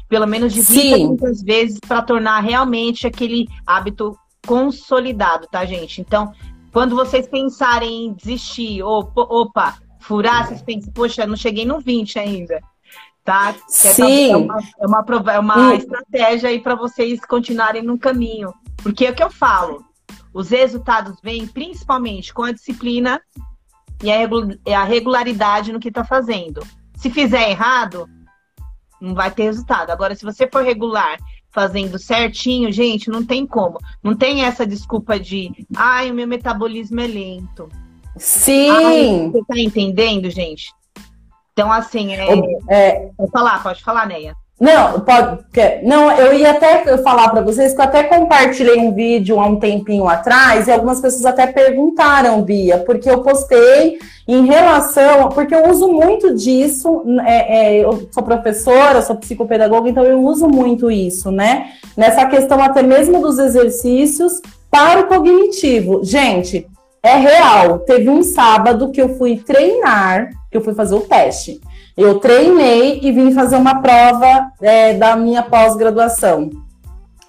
[0.07, 0.93] Pelo menos de 20 Sim.
[0.93, 5.99] a 30 vezes para tornar realmente aquele hábito consolidado, tá, gente?
[5.99, 6.31] Então,
[6.75, 12.19] quando vocês pensarem em desistir, opa, opa furar, vocês pensam, poxa, não cheguei no 20
[12.19, 12.61] ainda.
[13.23, 13.51] Tá?
[13.51, 14.33] É Sim.
[14.33, 15.71] É uma, é uma, é uma hum.
[15.71, 18.53] estratégia aí para vocês continuarem no caminho.
[18.83, 19.85] Porque é o que eu falo,
[20.33, 23.21] os resultados vêm principalmente com a disciplina
[24.03, 26.61] e a regularidade no que está fazendo.
[26.97, 28.05] Se fizer errado,
[28.99, 29.91] não vai ter resultado.
[29.91, 31.19] Agora, se você for regular
[31.55, 33.79] fazendo certinho, gente, não tem como.
[34.03, 37.69] Não tem essa desculpa de, ai, o meu metabolismo é lento.
[38.17, 38.69] Sim!
[38.69, 40.73] Ai, você tá entendendo, gente?
[41.53, 42.27] Então, assim, é...
[42.69, 43.09] é...
[43.17, 44.35] Pode falar, pode falar, Neia.
[44.59, 45.43] Não, pode.
[45.83, 49.57] Não, eu ia até falar para vocês que eu até compartilhei um vídeo há um
[49.59, 55.27] tempinho atrás e algumas pessoas até perguntaram, Bia, porque eu postei em relação.
[55.29, 57.03] Porque eu uso muito disso.
[57.25, 61.71] É, é, eu sou professora, sou psicopedagoga, então eu uso muito isso, né?
[61.97, 64.41] Nessa questão até mesmo dos exercícios
[64.71, 66.01] para o cognitivo.
[66.01, 66.65] Gente,
[67.03, 67.79] é real.
[67.79, 71.59] Teve um sábado que eu fui treinar, que eu fui fazer o teste.
[71.97, 76.49] Eu treinei e vim fazer uma prova é, da minha pós-graduação.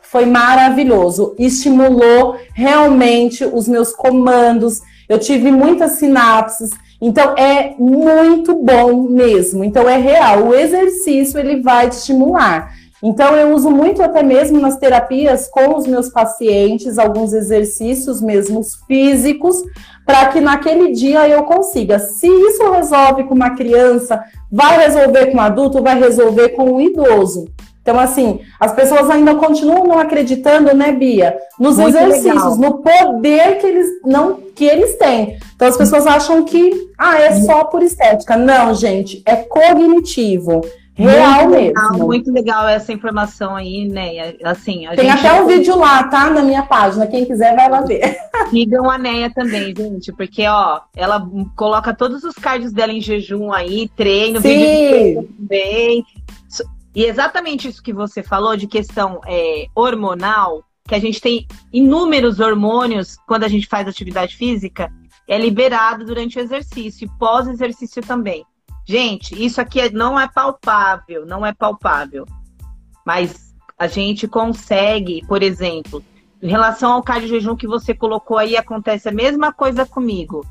[0.03, 4.81] Foi maravilhoso, estimulou realmente os meus comandos.
[5.09, 9.63] Eu tive muitas sinapses, então é muito bom mesmo.
[9.63, 10.49] Então é real.
[10.49, 12.73] O exercício ele vai te estimular.
[13.07, 18.61] Então eu uso muito até mesmo nas terapias com os meus pacientes alguns exercícios mesmo
[18.89, 19.63] físicos
[20.05, 22.01] para que naquele dia eu consiga.
[22.01, 26.81] Se isso resolve com uma criança, vai resolver com um adulto, vai resolver com um
[26.81, 27.47] idoso.
[27.81, 31.39] Então, assim, as pessoas ainda continuam não acreditando, né, Bia?
[31.57, 32.57] Nos Muito exercícios, legal.
[32.57, 35.39] no poder que eles não que eles têm.
[35.55, 38.37] Então as pessoas acham que ah, é só por estética.
[38.37, 40.63] Não, gente, é cognitivo.
[40.97, 41.67] Real muito mesmo.
[41.67, 44.35] Legal, muito legal essa informação aí, né?
[44.43, 46.31] Assim, Tem até um vídeo lá, tá?
[46.31, 47.07] Na minha página.
[47.07, 48.17] Quem quiser vai lá ver.
[48.49, 53.53] Sigam a Neia também, gente, porque, ó, ela coloca todos os cards dela em jejum
[53.53, 54.49] aí, treino, Sim.
[54.49, 56.05] vídeo também.
[56.95, 62.41] E exatamente isso que você falou de questão é, hormonal, que a gente tem inúmeros
[62.41, 64.91] hormônios quando a gente faz atividade física,
[65.29, 68.47] é liberado durante o exercício e pós-exercício também.
[68.87, 72.25] Gente, isso aqui é, não é palpável, não é palpável.
[73.05, 76.03] Mas a gente consegue, por exemplo,
[76.41, 80.47] em relação ao cardio jejum que você colocou aí, acontece a mesma coisa comigo.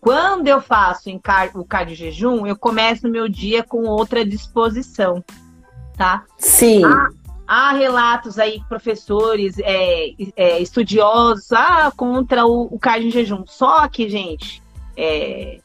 [0.00, 1.10] Quando eu faço
[1.54, 5.24] o cardio jejum, eu começo o meu dia com outra disposição,
[5.96, 6.24] tá?
[6.38, 6.84] Sim.
[6.84, 7.08] Há,
[7.46, 13.44] há relatos aí, professores, é, é, estudiosos, ah, contra o, o cardio jejum.
[13.46, 14.62] Só que, gente,
[14.96, 15.60] é,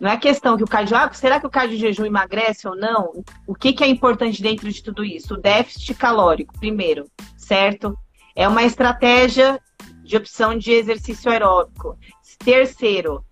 [0.00, 3.22] não é questão que o cardio, ah, será que o cardio jejum emagrece ou não?
[3.46, 5.34] O que, que é importante dentro de tudo isso?
[5.34, 7.04] O déficit calórico, primeiro,
[7.36, 7.94] certo?
[8.34, 9.60] É uma estratégia
[10.02, 11.98] de opção de exercício aeróbico.
[12.38, 13.22] Terceiro,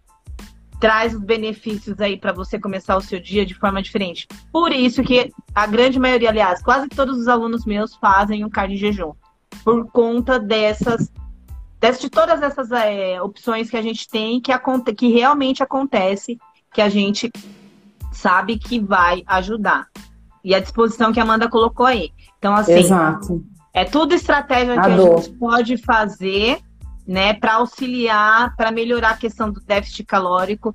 [0.79, 4.29] traz os benefícios aí para você começar o seu dia de forma diferente.
[4.53, 8.77] Por isso que a grande maioria, aliás, quase todos os alunos meus fazem o cardio
[8.77, 9.13] jejum.
[9.65, 11.11] Por conta dessas
[12.01, 14.53] de todas essas é, opções que a gente tem que,
[14.97, 16.37] que realmente acontece
[16.79, 17.29] que a gente
[18.13, 19.89] sabe que vai ajudar.
[20.45, 22.13] E a disposição que a Amanda colocou aí.
[22.39, 23.45] Então, assim, Exato.
[23.75, 26.61] é tudo estratégia que a gente pode fazer,
[27.05, 30.73] né, para auxiliar, para melhorar a questão do déficit calórico.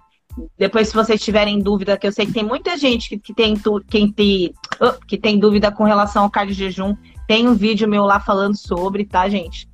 [0.57, 3.55] Depois, se vocês tiverem dúvida, que eu sei que tem muita gente que, que, tem,
[3.87, 4.53] quem tem,
[5.07, 6.97] que tem dúvida com relação ao cardio jejum,
[7.29, 9.69] tem um vídeo meu lá falando sobre, tá, gente?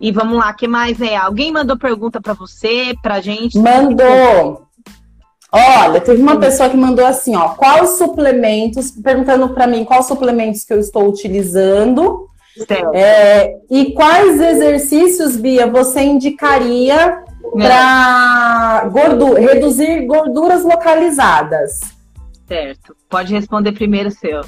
[0.00, 1.16] E vamos lá, que mais é?
[1.16, 3.58] Alguém mandou pergunta para você, pra gente?
[3.58, 4.69] Mandou.
[5.52, 10.64] Olha, teve uma pessoa que mandou assim, ó, quais suplementos, perguntando para mim quais suplementos
[10.64, 12.30] que eu estou utilizando
[12.92, 21.80] é, e quais exercícios, Bia, você indicaria para gordura, reduzir gorduras localizadas?
[22.46, 22.96] Certo.
[23.08, 24.42] Pode responder primeiro seu.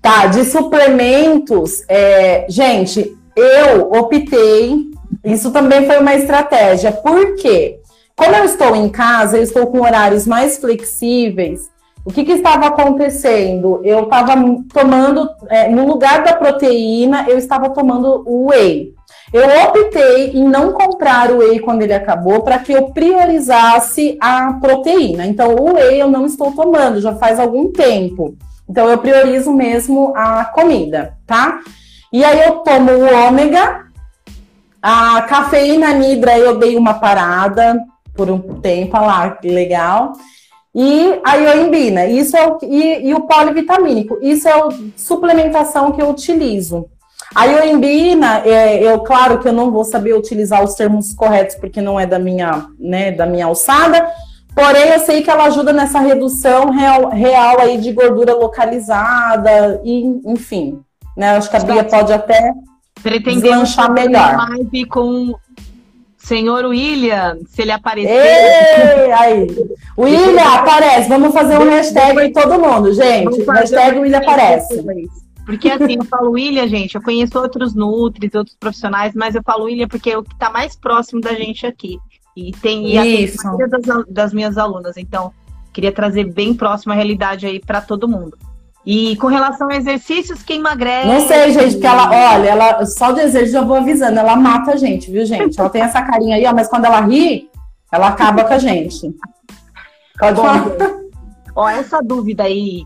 [0.00, 4.90] Tá, de suplementos, é, gente, eu optei,
[5.24, 7.78] isso também foi uma estratégia, por quê?
[8.16, 11.70] Como eu estou em casa, eu estou com horários mais flexíveis.
[12.04, 13.80] O que, que estava acontecendo?
[13.84, 14.34] Eu estava
[14.72, 18.92] tomando, é, no lugar da proteína, eu estava tomando o whey.
[19.32, 24.54] Eu optei em não comprar o whey quando ele acabou para que eu priorizasse a
[24.54, 25.26] proteína.
[25.26, 28.36] Então, o whey eu não estou tomando já faz algum tempo.
[28.68, 31.60] Então, eu priorizo mesmo a comida, tá?
[32.12, 33.86] E aí eu tomo o ômega,
[34.82, 37.80] a cafeína nidra eu dei uma parada
[38.14, 40.12] por um tempo, lá, legal.
[40.74, 46.00] E a ioimbina, isso é o, e, e o polivitamínico, isso é a suplementação que
[46.00, 46.88] eu utilizo.
[47.34, 51.80] A ioimbina, é, eu claro que eu não vou saber utilizar os termos corretos porque
[51.80, 54.10] não é da minha, né, da minha alçada,
[54.54, 60.04] porém eu sei que ela ajuda nessa redução real, real aí de gordura localizada e
[60.24, 60.80] enfim,
[61.16, 61.36] né?
[61.36, 62.52] Acho que a Bia pode até
[63.24, 64.36] deslanchar melhor.
[64.36, 65.34] Live com
[66.22, 68.10] Senhor William, se ele aparecer.
[68.10, 69.46] Ei, aí.
[69.98, 71.08] William, aparece.
[71.08, 73.42] Vamos fazer um hashtag aí todo mundo, gente.
[73.42, 74.84] Hashtag William aparece.
[75.44, 79.64] Porque assim, eu falo William, gente, eu conheço outros Nutris, outros profissionais, mas eu falo
[79.64, 81.98] William porque é o que está mais próximo da gente aqui.
[82.36, 83.46] E tem e Isso.
[83.48, 84.96] a das, das minhas alunas.
[84.96, 85.32] Então,
[85.72, 88.38] queria trazer bem próximo a realidade aí para todo mundo.
[88.84, 91.06] E com relação a exercícios, que emagrece.
[91.06, 94.72] Não sei, gente, porque ela, olha, ela só de exercício já vou avisando, ela mata
[94.72, 95.58] a gente, viu, gente?
[95.58, 97.48] Ela tem essa carinha aí, ó, mas quando ela ri,
[97.92, 99.14] ela acaba com a gente.
[100.18, 101.02] Pode Bom, falar.
[101.54, 102.84] Ó, essa dúvida aí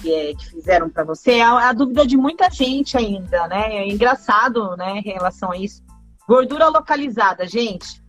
[0.00, 3.76] que, é, que fizeram para você é a, a, dúvida de muita gente ainda, né?
[3.76, 5.82] É engraçado, né, em relação a isso.
[6.28, 8.00] Gordura localizada, gente.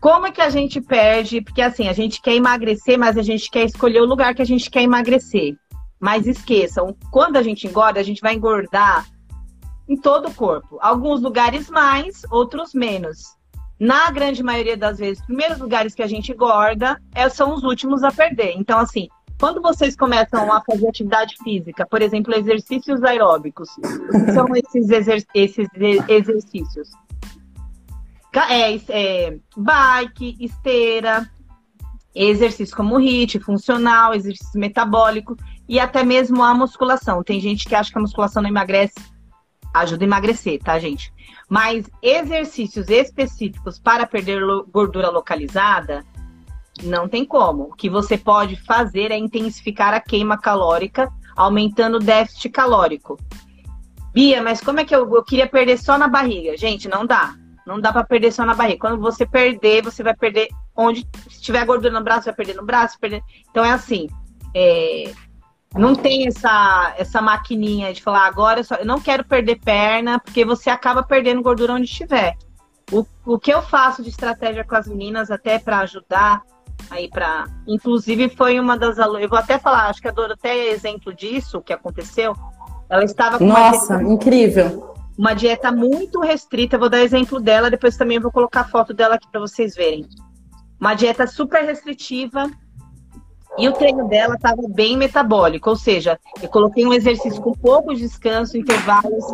[0.00, 1.40] Como é que a gente perde?
[1.40, 4.46] Porque assim, a gente quer emagrecer, mas a gente quer escolher o lugar que a
[4.46, 5.56] gente quer emagrecer.
[6.02, 9.06] Mas esqueçam, quando a gente engorda, a gente vai engordar
[9.88, 10.76] em todo o corpo.
[10.80, 13.36] Alguns lugares mais, outros menos.
[13.78, 17.62] Na grande maioria das vezes, os primeiros lugares que a gente engorda é, são os
[17.62, 18.52] últimos a perder.
[18.56, 19.06] Então, assim,
[19.38, 23.68] quando vocês começam a fazer atividade física, por exemplo, exercícios aeróbicos,
[24.34, 25.68] são esses, exer esses
[26.08, 26.90] exercícios?
[28.50, 31.30] É, é, bike, esteira,
[32.12, 35.36] exercício como HIIT, funcional, exercício metabólico
[35.72, 37.24] e até mesmo a musculação.
[37.24, 38.92] Tem gente que acha que a musculação não emagrece,
[39.72, 41.10] ajuda a emagrecer, tá, gente?
[41.48, 46.04] Mas exercícios específicos para perder gordura localizada,
[46.82, 47.62] não tem como.
[47.62, 53.18] O que você pode fazer é intensificar a queima calórica, aumentando o déficit calórico.
[54.12, 56.54] Bia, mas como é que eu, eu queria perder só na barriga?
[56.54, 57.34] Gente, não dá.
[57.66, 58.78] Não dá para perder só na barriga.
[58.78, 62.62] Quando você perder, você vai perder onde se tiver gordura no braço, vai perder no
[62.66, 63.22] braço, perder.
[63.50, 64.06] Então é assim.
[64.54, 65.10] É,
[65.74, 70.20] não tem essa, essa maquininha de falar, agora eu, só, eu não quero perder perna,
[70.20, 72.36] porque você acaba perdendo gordura onde estiver.
[72.90, 76.42] O, o que eu faço de estratégia com as meninas, até para ajudar,
[76.90, 77.46] aí para.
[77.66, 79.22] Inclusive, foi uma das alunas.
[79.22, 82.34] Eu vou até falar, acho que a Doroteia é exemplo disso, o que aconteceu.
[82.88, 83.46] Ela estava com.
[83.46, 84.94] Nossa, dieta, incrível!
[85.16, 86.76] Uma dieta muito restrita.
[86.76, 89.74] Eu vou dar exemplo dela, depois também vou colocar a foto dela aqui para vocês
[89.74, 90.06] verem.
[90.78, 92.50] Uma dieta super restritiva,
[93.58, 97.94] e o treino dela estava bem metabólico, ou seja, eu coloquei um exercício com pouco
[97.94, 99.24] descanso, intervalos,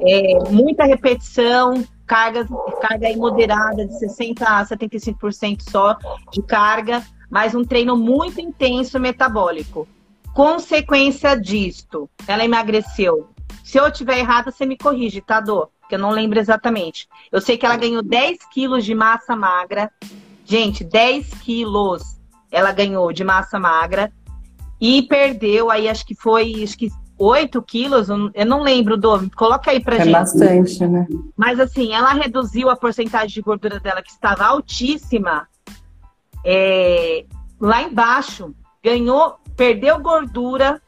[0.00, 2.46] é, muita repetição, carga,
[2.80, 5.96] carga moderada de 60% a 75% só
[6.32, 9.86] de carga, mas um treino muito intenso metabólico.
[10.34, 13.28] Consequência disto, ela emagreceu.
[13.62, 15.68] Se eu estiver errada, você me corrige, tá, Dô?
[15.88, 17.08] Que eu não lembro exatamente.
[17.30, 19.90] Eu sei que ela ganhou 10 quilos de massa magra.
[20.44, 22.19] Gente, 10 quilos
[22.50, 24.12] ela ganhou de massa magra
[24.80, 29.70] e perdeu aí, acho que foi, acho que 8 quilos, eu não lembro, do coloca
[29.70, 30.08] aí pra é gente.
[30.08, 31.06] É bastante, né?
[31.36, 35.46] Mas assim, ela reduziu a porcentagem de gordura dela, que estava altíssima,
[36.42, 37.26] é,
[37.60, 40.80] lá embaixo, ganhou, perdeu gordura.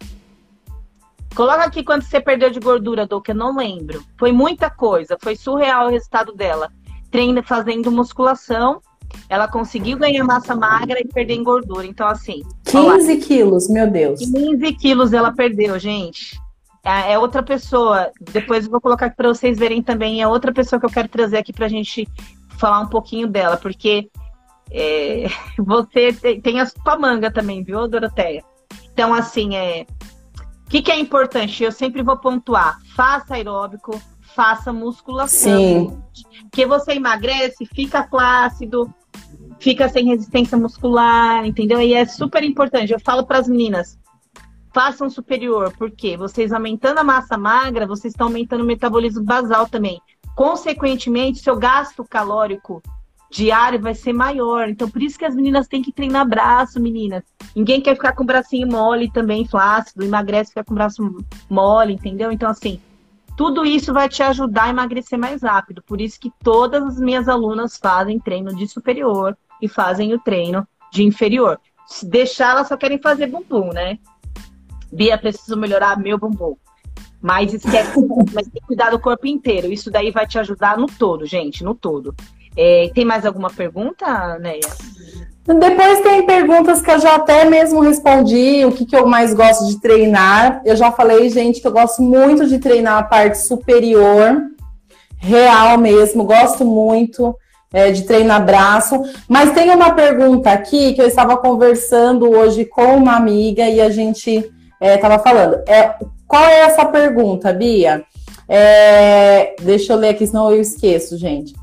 [1.34, 4.02] Coloca aqui quanto você perdeu de gordura, Dô, que eu não lembro.
[4.18, 6.70] Foi muita coisa, foi surreal o resultado dela.
[7.10, 8.80] Treina fazendo musculação
[9.28, 11.86] ela conseguiu ganhar massa magra e perder em gordura.
[11.86, 12.42] Então, assim.
[12.64, 14.20] 15 quilos, meu Deus.
[14.20, 16.38] 15 quilos ela perdeu, gente.
[16.84, 18.10] É, é outra pessoa.
[18.20, 20.20] Depois eu vou colocar aqui para vocês verem também.
[20.20, 22.08] É outra pessoa que eu quero trazer aqui para a gente
[22.58, 24.10] falar um pouquinho dela, porque
[24.70, 25.26] é,
[25.58, 28.42] você tem a sua manga também, viu, Doroteia?
[28.92, 29.86] Então, assim, é.
[30.66, 31.62] O que, que é importante?
[31.62, 34.00] Eu sempre vou pontuar: faça aeróbico,
[34.34, 35.58] faça musculação.
[35.58, 36.02] Sim.
[36.42, 38.92] Porque você emagrece, fica flácido,
[39.62, 41.80] fica sem resistência muscular, entendeu?
[41.80, 42.92] E é super importante.
[42.92, 43.96] Eu falo para as meninas,
[44.74, 50.00] façam superior, porque vocês aumentando a massa magra, vocês estão aumentando o metabolismo basal também.
[50.34, 52.82] Consequentemente, seu gasto calórico
[53.30, 54.68] diário vai ser maior.
[54.68, 57.22] Então, por isso que as meninas têm que treinar braço, meninas.
[57.54, 61.94] Ninguém quer ficar com o bracinho mole também, flácido, emagrece, fica com o braço mole,
[61.94, 62.32] entendeu?
[62.32, 62.80] Então, assim,
[63.36, 65.82] Tudo isso vai te ajudar a emagrecer mais rápido.
[65.82, 70.66] Por isso que todas as minhas alunas fazem treino de superior e fazem o treino
[70.92, 71.58] de inferior.
[71.86, 73.98] Se deixar, elas só querem fazer bumbum, né?
[74.92, 76.56] Bia, preciso melhorar meu bumbum.
[77.20, 77.92] Mas esquece,
[78.34, 79.72] mas tem que cuidar do corpo inteiro.
[79.72, 82.14] Isso daí vai te ajudar no todo, gente, no todo.
[82.56, 84.60] É, tem mais alguma pergunta, Neia?
[85.44, 89.66] Depois tem perguntas que eu já até mesmo respondi, o que, que eu mais gosto
[89.66, 90.62] de treinar.
[90.64, 94.40] Eu já falei, gente, que eu gosto muito de treinar a parte superior,
[95.18, 97.36] real mesmo, gosto muito
[97.72, 99.02] é, de treinar braço.
[99.28, 103.90] Mas tem uma pergunta aqui que eu estava conversando hoje com uma amiga e a
[103.90, 104.50] gente
[104.80, 105.62] estava é, falando.
[105.66, 105.94] É,
[106.26, 108.04] qual é essa pergunta, Bia?
[108.48, 111.54] É, deixa eu ler aqui, senão eu esqueço, gente.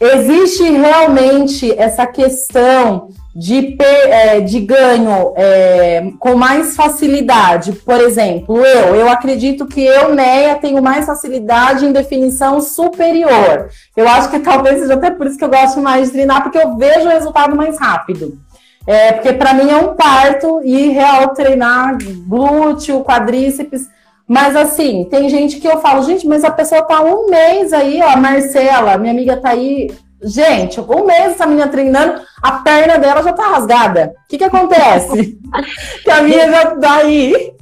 [0.00, 7.72] Existe realmente essa questão de, é, de ganho é, com mais facilidade?
[7.72, 13.68] Por exemplo, eu, eu acredito que eu, Neia, tenho mais facilidade em definição superior.
[13.96, 16.58] Eu acho que talvez seja até por isso que eu gosto mais de treinar, porque
[16.58, 18.38] eu vejo o resultado mais rápido.
[18.86, 21.96] É, porque para mim é um parto e real treinar
[22.26, 23.88] glúteo, quadríceps
[24.32, 28.00] mas assim, tem gente que eu falo, gente, mas a pessoa tá um mês aí,
[28.00, 29.94] ó, a Marcela, minha amiga tá aí.
[30.22, 34.14] Gente, um mês essa menina treinando, a perna dela já tá rasgada.
[34.24, 35.38] O que que acontece?
[36.02, 37.52] que a minha já tá aí.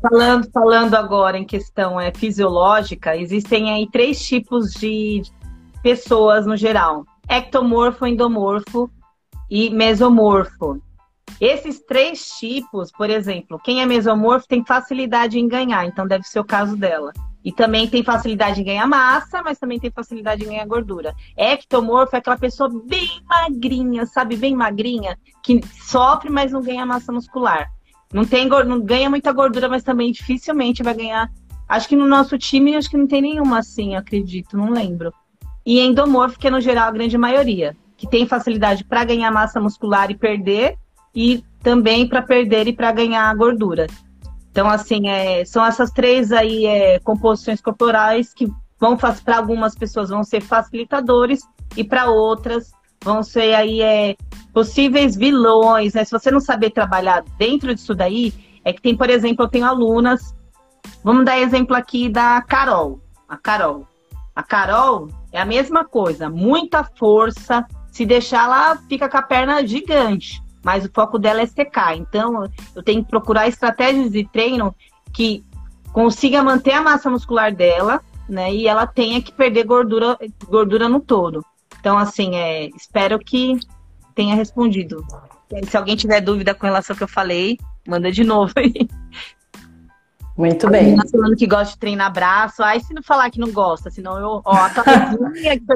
[0.00, 5.20] Falando, falando agora em questão é, fisiológica, existem aí três tipos de
[5.82, 8.88] pessoas no geral: ectomorfo, endomorfo
[9.50, 10.80] e mesomorfo.
[11.40, 16.40] Esses três tipos, por exemplo, quem é mesomorfo tem facilidade em ganhar, então deve ser
[16.40, 17.12] o caso dela.
[17.44, 21.14] E também tem facilidade em ganhar massa, mas também tem facilidade em ganhar gordura.
[21.36, 24.36] Ectomorfo é aquela pessoa bem magrinha, sabe?
[24.36, 27.68] Bem magrinha, que sofre, mas não ganha massa muscular.
[28.12, 31.30] Não, tem, não ganha muita gordura, mas também dificilmente vai ganhar.
[31.68, 35.12] Acho que no nosso time, acho que não tem nenhuma assim, acredito, não lembro.
[35.66, 39.60] E endomorfo, que é no geral a grande maioria, que tem facilidade para ganhar massa
[39.60, 40.76] muscular e perder,
[41.14, 43.86] e também para perder e para ganhar gordura.
[44.50, 48.46] Então, assim, é, são essas três aí é, composições corporais que
[48.78, 51.42] vão para algumas pessoas vão ser facilitadores
[51.76, 52.70] e para outras
[53.02, 54.14] vão ser aí é,
[54.52, 55.94] possíveis vilões.
[55.94, 56.04] Né?
[56.04, 58.32] Se você não saber trabalhar dentro disso daí,
[58.64, 60.34] é que tem, por exemplo, eu tenho alunas.
[61.02, 63.00] Vamos dar exemplo aqui da Carol.
[63.28, 63.88] A Carol.
[64.36, 67.66] A Carol é a mesma coisa, muita força.
[67.90, 71.96] Se deixar, ela fica com a perna gigante mas o foco dela é secar.
[71.96, 74.74] Então, eu tenho que procurar estratégias de treino
[75.12, 75.44] que
[75.92, 78.52] consiga manter a massa muscular dela, né?
[78.52, 81.44] E ela tenha que perder gordura, gordura no todo.
[81.78, 83.58] Então, assim, é, espero que
[84.14, 85.04] tenha respondido.
[85.68, 88.88] Se alguém tiver dúvida com relação ao que eu falei, manda de novo aí.
[90.36, 90.96] Muito bem.
[91.12, 92.62] falando que gosta de treinar braço.
[92.62, 94.42] Aí se não falar que não gosta, senão eu.
[94.44, 94.70] Ó, a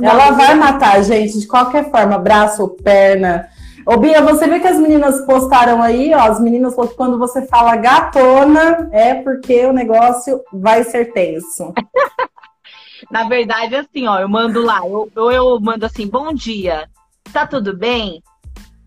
[0.03, 3.49] Ela vai matar, gente, de qualquer forma, braço, perna,
[3.89, 7.18] Ô, Bia, você vê que as meninas postaram aí, ó, as meninas falaram que quando
[7.18, 11.72] você fala gatona, é porque o negócio vai ser tenso.
[13.11, 16.86] Na verdade, assim, ó, eu mando lá, ou eu, eu mando assim, bom dia,
[17.32, 18.22] tá tudo bem?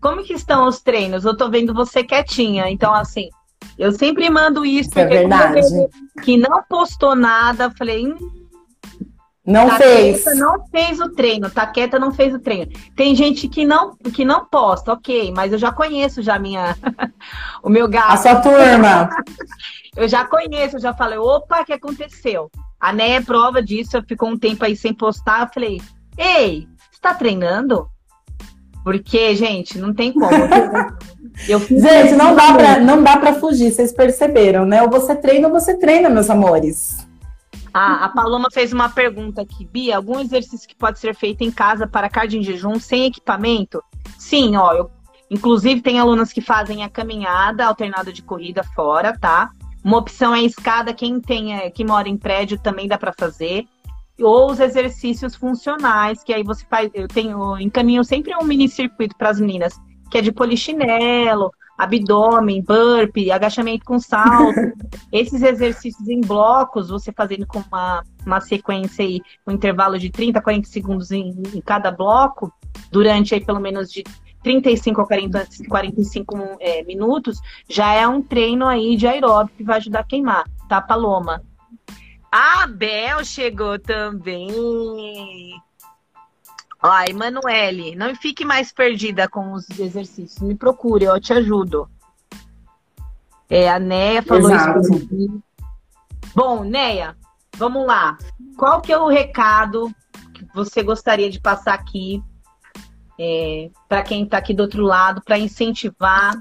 [0.00, 1.24] Como que estão os treinos?
[1.24, 3.28] Eu tô vendo você quietinha, então assim,
[3.76, 5.62] eu sempre mando isso, é verdade.
[6.22, 8.41] que não postou nada, falei, hum,
[9.44, 10.38] não Taqueta fez.
[10.38, 11.50] não fez o treino.
[11.50, 12.70] Taqueta não fez o treino.
[12.94, 16.76] Tem gente que não, que não posta, ok, mas eu já conheço já minha,
[17.62, 18.12] o meu gato.
[18.12, 19.10] A sua turma.
[19.96, 22.50] eu já conheço, eu já falei, opa, o que aconteceu?
[22.80, 25.82] A Né é prova disso, eu ficou um tempo aí sem postar, eu falei,
[26.16, 27.88] ei, você tá treinando?
[28.84, 30.30] Porque, gente, não tem como.
[31.48, 34.82] Eu gente, não dá, pra, não dá pra fugir, vocês perceberam, né?
[34.82, 37.06] Ou você treina ou você treina, meus amores.
[37.74, 39.64] Ah, a Paloma fez uma pergunta aqui.
[39.64, 43.82] Bia, algum exercício que pode ser feito em casa para cardio em jejum sem equipamento?
[44.18, 44.72] Sim, ó.
[44.74, 44.90] Eu,
[45.30, 49.50] inclusive, tem alunas que fazem a caminhada alternada de corrida fora, tá?
[49.82, 50.92] Uma opção é a escada.
[50.92, 53.64] Quem tem, é, que mora em prédio também dá para fazer.
[54.20, 56.90] Ou os exercícios funcionais, que aí você faz.
[56.92, 61.50] Eu tenho, encaminho sempre um mini circuito para as meninas, que é de polichinelo,
[61.82, 64.54] abdômen, burpee, agachamento com salto.
[65.12, 70.38] Esses exercícios em blocos, você fazendo com uma, uma sequência aí, um intervalo de 30
[70.38, 72.52] a 40 segundos em, em cada bloco,
[72.90, 74.04] durante aí pelo menos de
[74.42, 79.78] 35 a 40, 45 é, minutos, já é um treino aí de aeróbico que vai
[79.78, 81.42] ajudar a queimar, tá, Paloma?
[82.30, 84.48] A Bel chegou também.
[86.82, 90.40] Ó, Emanuele, não fique mais perdida com os exercícios.
[90.40, 91.88] Me procure, eu te ajudo.
[93.48, 94.80] É, a Neia falou Exato.
[94.80, 95.42] isso.
[96.34, 97.16] Bom, Neia,
[97.56, 98.18] vamos lá.
[98.56, 99.94] Qual que é o recado
[100.34, 102.22] que você gostaria de passar aqui
[103.18, 106.34] é, para quem está aqui do outro lado, para incentivar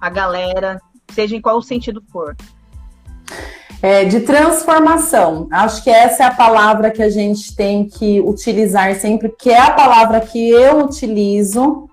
[0.00, 0.80] a galera,
[1.12, 2.36] seja em qual sentido for?
[3.84, 5.46] É, de transformação.
[5.50, 9.60] Acho que essa é a palavra que a gente tem que utilizar sempre, que é
[9.60, 11.86] a palavra que eu utilizo.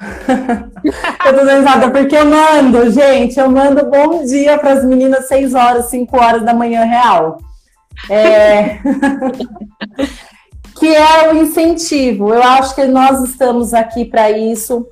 [1.24, 5.54] eu tô dando porque eu mando, gente, eu mando bom dia para as meninas 6
[5.54, 7.38] horas, 5 horas da manhã real.
[8.10, 8.80] É...
[10.74, 12.34] que é o incentivo.
[12.34, 14.84] Eu acho que nós estamos aqui para isso.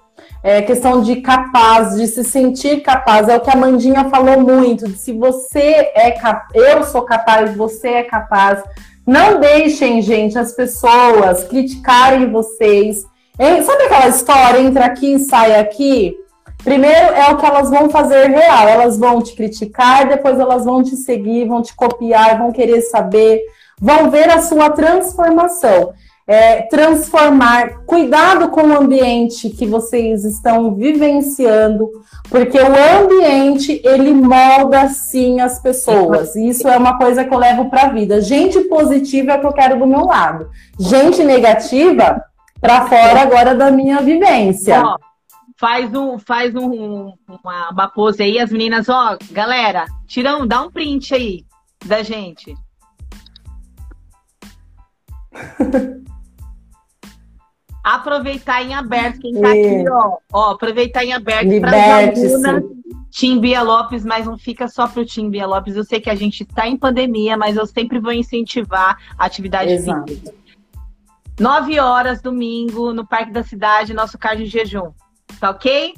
[0.43, 3.29] É questão de capaz, de se sentir capaz.
[3.29, 4.89] É o que a Mandinha falou muito.
[4.89, 8.63] De se você é capaz, eu sou capaz, você é capaz.
[9.07, 13.05] Não deixem, gente, as pessoas criticarem vocês.
[13.65, 16.17] Sabe aquela história, entra aqui e sai aqui?
[16.63, 18.69] Primeiro é o que elas vão fazer real.
[18.69, 23.41] Elas vão te criticar, depois elas vão te seguir, vão te copiar, vão querer saber,
[23.81, 25.93] vão ver a sua transformação.
[26.33, 31.91] É, transformar, cuidado com o ambiente que vocês estão vivenciando,
[32.29, 36.37] porque o ambiente ele molda sim as pessoas.
[36.37, 38.21] Isso é uma coisa que eu levo para a vida.
[38.21, 40.49] Gente positiva é o que eu quero do meu lado.
[40.79, 42.23] Gente negativa
[42.61, 44.81] para fora agora da minha vivência.
[45.59, 50.63] Faz um, faz um, uma, uma pose aí, as meninas, ó, galera, tira um, dá
[50.63, 51.45] um print aí
[51.85, 52.55] da gente.
[57.83, 62.65] aproveitar em aberto, quem tá aqui, ó, ó, aproveitar em aberto para as alunas.
[63.11, 65.75] Tim Bia Lopes, mas não fica só pro Tim Bia Lopes.
[65.75, 69.73] Eu sei que a gente está em pandemia, mas eu sempre vou incentivar a atividade
[69.73, 70.07] Exato.
[70.07, 70.33] física.
[71.39, 74.93] Nove horas, domingo, no Parque da Cidade, nosso cardio de jejum.
[75.41, 75.95] Tá ok?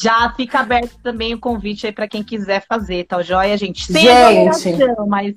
[0.00, 3.84] Já fica aberto também o convite aí para quem quiser fazer, tá joia, gente?
[3.92, 5.34] Sem gente, mas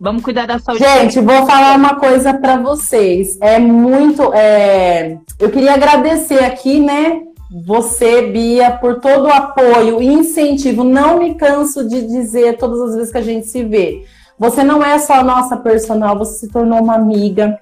[0.00, 0.82] vamos cuidar da saúde.
[0.82, 3.38] Gente, vou falar uma coisa para vocês.
[3.40, 4.32] É muito.
[4.34, 5.18] É...
[5.38, 7.22] Eu queria agradecer aqui, né?
[7.64, 10.84] Você, Bia, por todo o apoio e incentivo.
[10.84, 14.04] Não me canso de dizer todas as vezes que a gente se vê.
[14.38, 17.58] Você não é só a nossa personal, você se tornou uma amiga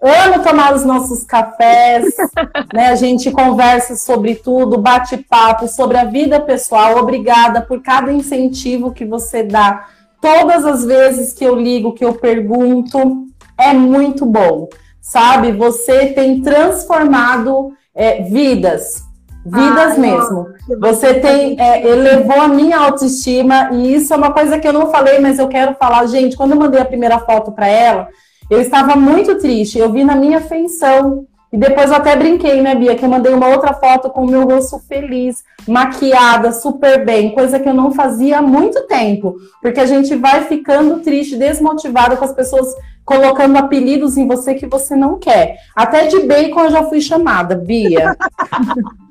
[0.00, 2.04] Amo tomar os nossos cafés,
[2.72, 2.90] né?
[2.90, 6.98] A gente conversa sobre tudo, bate papo sobre a vida pessoal.
[6.98, 9.88] Obrigada por cada incentivo que você dá.
[10.20, 14.68] Todas as vezes que eu ligo, que eu pergunto, é muito bom,
[15.00, 15.52] sabe?
[15.52, 19.04] Você tem transformado é, vidas,
[19.44, 20.46] vidas ah, mesmo.
[20.80, 24.90] Você tem é, elevou a minha autoestima e isso é uma coisa que eu não
[24.90, 26.36] falei, mas eu quero falar, gente.
[26.36, 28.08] Quando eu mandei a primeira foto para ela
[28.50, 31.26] eu estava muito triste, eu vi na minha feição.
[31.52, 32.94] E depois eu até brinquei, né, Bia?
[32.94, 37.58] Que eu mandei uma outra foto com o meu rosto feliz, maquiada, super bem, coisa
[37.58, 39.36] que eu não fazia há muito tempo.
[39.62, 42.68] Porque a gente vai ficando triste, desmotivada com as pessoas
[43.04, 45.56] colocando apelidos em você que você não quer.
[45.74, 48.14] Até de bacon eu já fui chamada, Bia.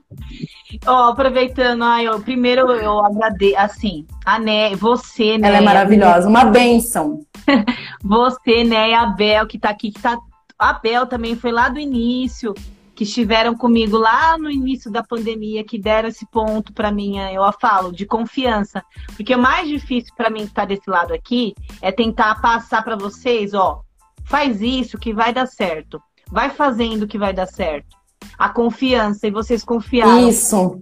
[0.85, 5.47] Ó, oh, aproveitando, ai, eu, primeiro eu agradeço, assim, a Né, você, né?
[5.47, 7.21] Ela é maravilhosa, uma benção.
[8.03, 10.17] você, né, a Bel, que tá aqui, que tá.
[10.57, 12.53] A Bel também foi lá do início,
[12.95, 17.43] que estiveram comigo lá no início da pandemia, que deram esse ponto para mim, eu
[17.43, 18.83] a falo, de confiança.
[19.15, 23.53] Porque o mais difícil para mim estar desse lado aqui é tentar passar para vocês,
[23.53, 23.81] ó,
[24.25, 26.01] faz isso que vai dar certo.
[26.29, 27.97] Vai fazendo que vai dar certo
[28.37, 30.27] a confiança e vocês confiaram.
[30.29, 30.79] Isso.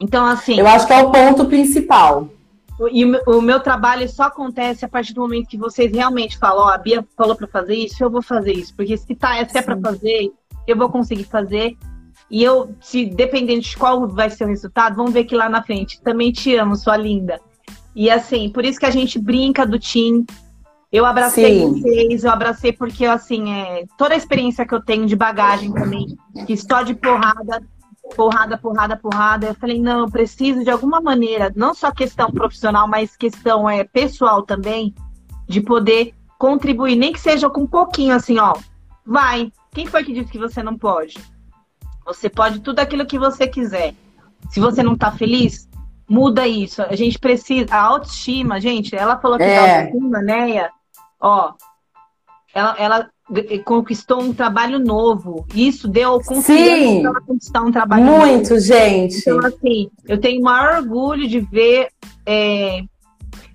[0.00, 0.58] Então, assim.
[0.58, 2.28] Eu acho que é o ponto principal.
[2.92, 6.66] E o meu trabalho só acontece a partir do momento que vocês realmente falam, ó,
[6.66, 8.74] oh, a Bia falou para fazer isso, eu vou fazer isso.
[8.74, 10.30] Porque se, tá, se é para fazer,
[10.66, 11.76] eu vou conseguir fazer.
[12.30, 15.62] E eu, se dependendo de qual vai ser o resultado, vamos ver que lá na
[15.62, 16.00] frente.
[16.02, 17.40] Também te amo, sua linda.
[17.94, 20.26] E assim, por isso que a gente brinca do Tim,
[20.92, 21.80] eu abracei Sim.
[21.80, 26.06] vocês, eu abracei porque, assim, é, toda a experiência que eu tenho de bagagem também,
[26.46, 27.62] que só de porrada,
[28.14, 32.86] porrada, porrada, porrada, eu falei, não, eu preciso de alguma maneira, não só questão profissional,
[32.86, 34.94] mas questão é, pessoal também,
[35.48, 38.54] de poder contribuir, nem que seja com um pouquinho, assim, ó,
[39.04, 39.52] vai.
[39.72, 41.16] Quem foi que disse que você não pode?
[42.04, 43.94] Você pode tudo aquilo que você quiser.
[44.50, 45.68] Se você não tá feliz,
[46.08, 46.82] muda isso.
[46.82, 47.74] A gente precisa.
[47.74, 49.58] A autoestima, gente, ela falou que é.
[49.58, 50.70] autoestima, né?
[51.20, 51.52] Ó,
[52.54, 53.10] ela, ela
[53.64, 55.46] conquistou um trabalho novo.
[55.54, 58.60] Isso deu confiança para ela conquistar um trabalho Muito, novo.
[58.60, 59.18] gente.
[59.18, 61.88] Então, assim, eu tenho o maior orgulho de ver
[62.24, 62.82] é,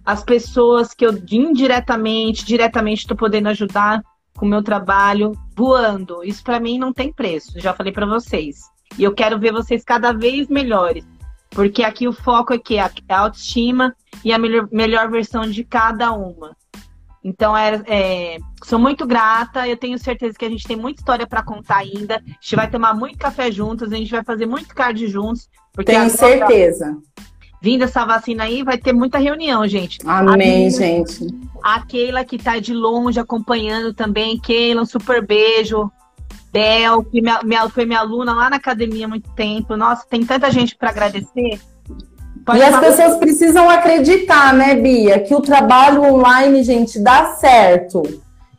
[0.05, 4.03] as pessoas que eu indiretamente, diretamente estou podendo ajudar
[4.35, 6.23] com o meu trabalho voando.
[6.23, 8.59] Isso para mim não tem preço, já falei para vocês.
[8.97, 11.05] E eu quero ver vocês cada vez melhores.
[11.49, 13.93] Porque aqui o foco é que a autoestima
[14.23, 16.55] e a melhor, melhor versão de cada uma.
[17.23, 19.67] Então, é, é, sou muito grata.
[19.67, 22.15] Eu tenho certeza que a gente tem muita história para contar ainda.
[22.15, 25.47] A gente vai tomar muito café juntos, a gente vai fazer muito card juntos.
[25.71, 26.97] Porque tenho certeza.
[27.61, 29.99] Vindo essa vacina aí, vai ter muita reunião, gente.
[30.03, 31.27] Amém, gente.
[31.63, 34.39] A Keila, que tá de longe acompanhando também.
[34.39, 35.91] Keila, um super beijo.
[36.51, 39.77] Bel, que minha, minha, foi minha aluna lá na academia há muito tempo.
[39.77, 41.61] Nossa, tem tanta gente para agradecer.
[42.45, 48.01] Pode e as pessoas precisam acreditar, né, Bia, que o trabalho online, gente, dá certo.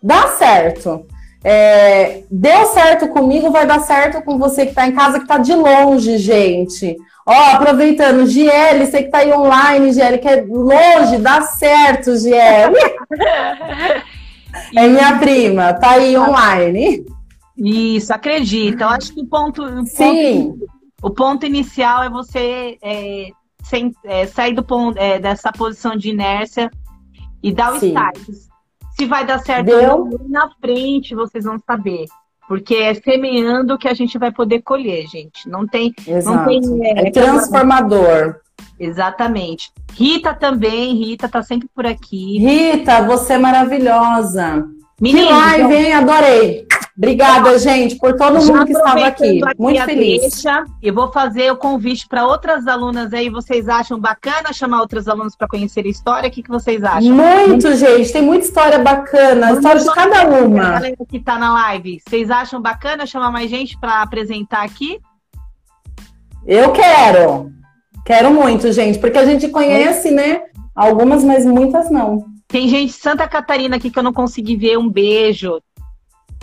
[0.02, 1.06] Dá certo.
[1.44, 5.38] É, deu certo comigo, vai dar certo com você que está em casa, que está
[5.38, 6.96] de longe, gente.
[7.26, 12.76] Ó, aproveitando, Giele, você que está aí online, Giele, que é longe, dá certo, Giele.
[14.76, 17.04] é minha prima, tá aí online.
[17.56, 18.84] Isso, acredita.
[18.84, 20.50] Eu acho que o ponto, o Sim.
[20.50, 20.66] ponto,
[21.02, 23.28] o ponto inicial é você é,
[23.62, 26.70] sem, é, sair do ponto, é, dessa posição de inércia
[27.42, 27.88] e dar o Sim.
[27.88, 28.18] start.
[28.96, 30.08] Se vai dar certo Deu?
[30.28, 32.04] na frente, vocês vão saber.
[32.46, 35.48] Porque é semeando que a gente vai poder colher, gente.
[35.48, 35.94] Não tem.
[36.06, 36.36] Exato.
[36.36, 38.40] Não tem é, é transformador.
[38.78, 39.72] Exatamente.
[39.94, 42.38] Rita também, Rita tá sempre por aqui.
[42.38, 44.66] Rita, você é maravilhosa.
[45.00, 45.92] Menina, que live, hein?
[45.94, 46.66] Adorei.
[46.96, 49.42] Obrigada, gente, por todo mundo que estava aqui.
[49.42, 49.58] aqui.
[49.58, 50.20] Muito feliz.
[50.20, 53.30] Deixa, eu vou fazer o convite para outras alunas aí.
[53.30, 56.28] Vocês acham bacana chamar outras alunas para conhecer a história?
[56.28, 57.14] O que, que vocês acham?
[57.14, 58.12] Muito, gente.
[58.12, 59.54] Tem muita história bacana.
[59.54, 60.70] Vamos história de cada uma.
[60.72, 62.00] Galera que está na live.
[62.06, 65.00] Vocês acham bacana chamar mais gente para apresentar aqui?
[66.46, 67.50] Eu quero.
[68.04, 70.42] Quero muito, gente, porque a gente conhece, né?
[70.74, 72.26] Algumas, mas muitas não.
[72.48, 74.76] Tem gente de Santa Catarina aqui que eu não consegui ver.
[74.76, 75.62] Um beijo.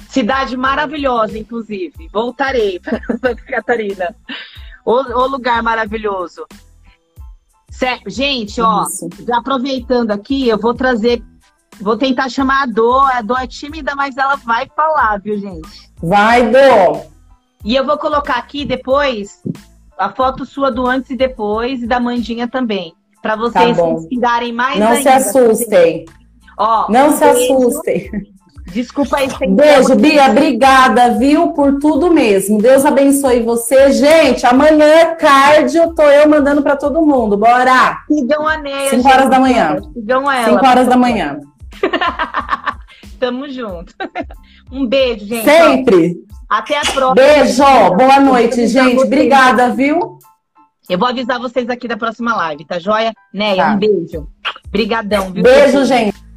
[0.08, 2.10] Cidade maravilhosa, inclusive.
[2.12, 4.16] Voltarei para Santa Catarina.
[4.86, 6.46] O, o, lugar maravilhoso.
[7.70, 8.10] Certo.
[8.10, 8.86] Gente, ó,
[9.28, 11.24] já aproveitando aqui, eu vou trazer.
[11.80, 13.00] Vou tentar chamar a Dô.
[13.00, 15.90] A Dô é tímida, mas ela vai falar, viu, gente?
[16.02, 17.02] Vai, Dô!
[17.64, 19.42] E eu vou colocar aqui depois
[19.98, 22.94] a foto sua do antes e depois e da Mandinha também.
[23.22, 25.02] Para tá vocês tá se inspirarem mais Não ainda.
[25.02, 26.06] se assustem.
[26.58, 27.54] Ó, Não se beijo.
[27.54, 28.10] assustem.
[28.72, 29.28] Desculpa aí.
[29.50, 30.30] Beijo, Bia.
[30.30, 32.62] Obrigada, viu, por tudo mesmo.
[32.62, 33.92] Deus abençoe você.
[33.92, 37.38] Gente, amanhã, cardio, tô eu mandando para todo mundo.
[37.38, 38.00] Bora!
[38.08, 38.90] Sigam a Neia.
[38.90, 39.78] 5 horas da manhã.
[39.94, 40.54] Sigam ela.
[40.54, 41.40] 5 horas da manhã.
[43.20, 43.94] Tamo junto.
[44.72, 45.46] Um beijo, gente.
[45.46, 46.16] Sempre.
[46.48, 47.16] Até a próxima.
[47.16, 47.64] Beijo.
[47.98, 49.02] Boa noite, gente.
[49.02, 50.20] Obrigada, viu?
[50.88, 53.12] Eu vou avisar vocês aqui da próxima live, tá joia?
[53.34, 53.72] Neia, tá.
[53.74, 54.28] um beijo.
[54.68, 55.42] Obrigadão, viu?
[55.42, 56.29] Beijo, gente.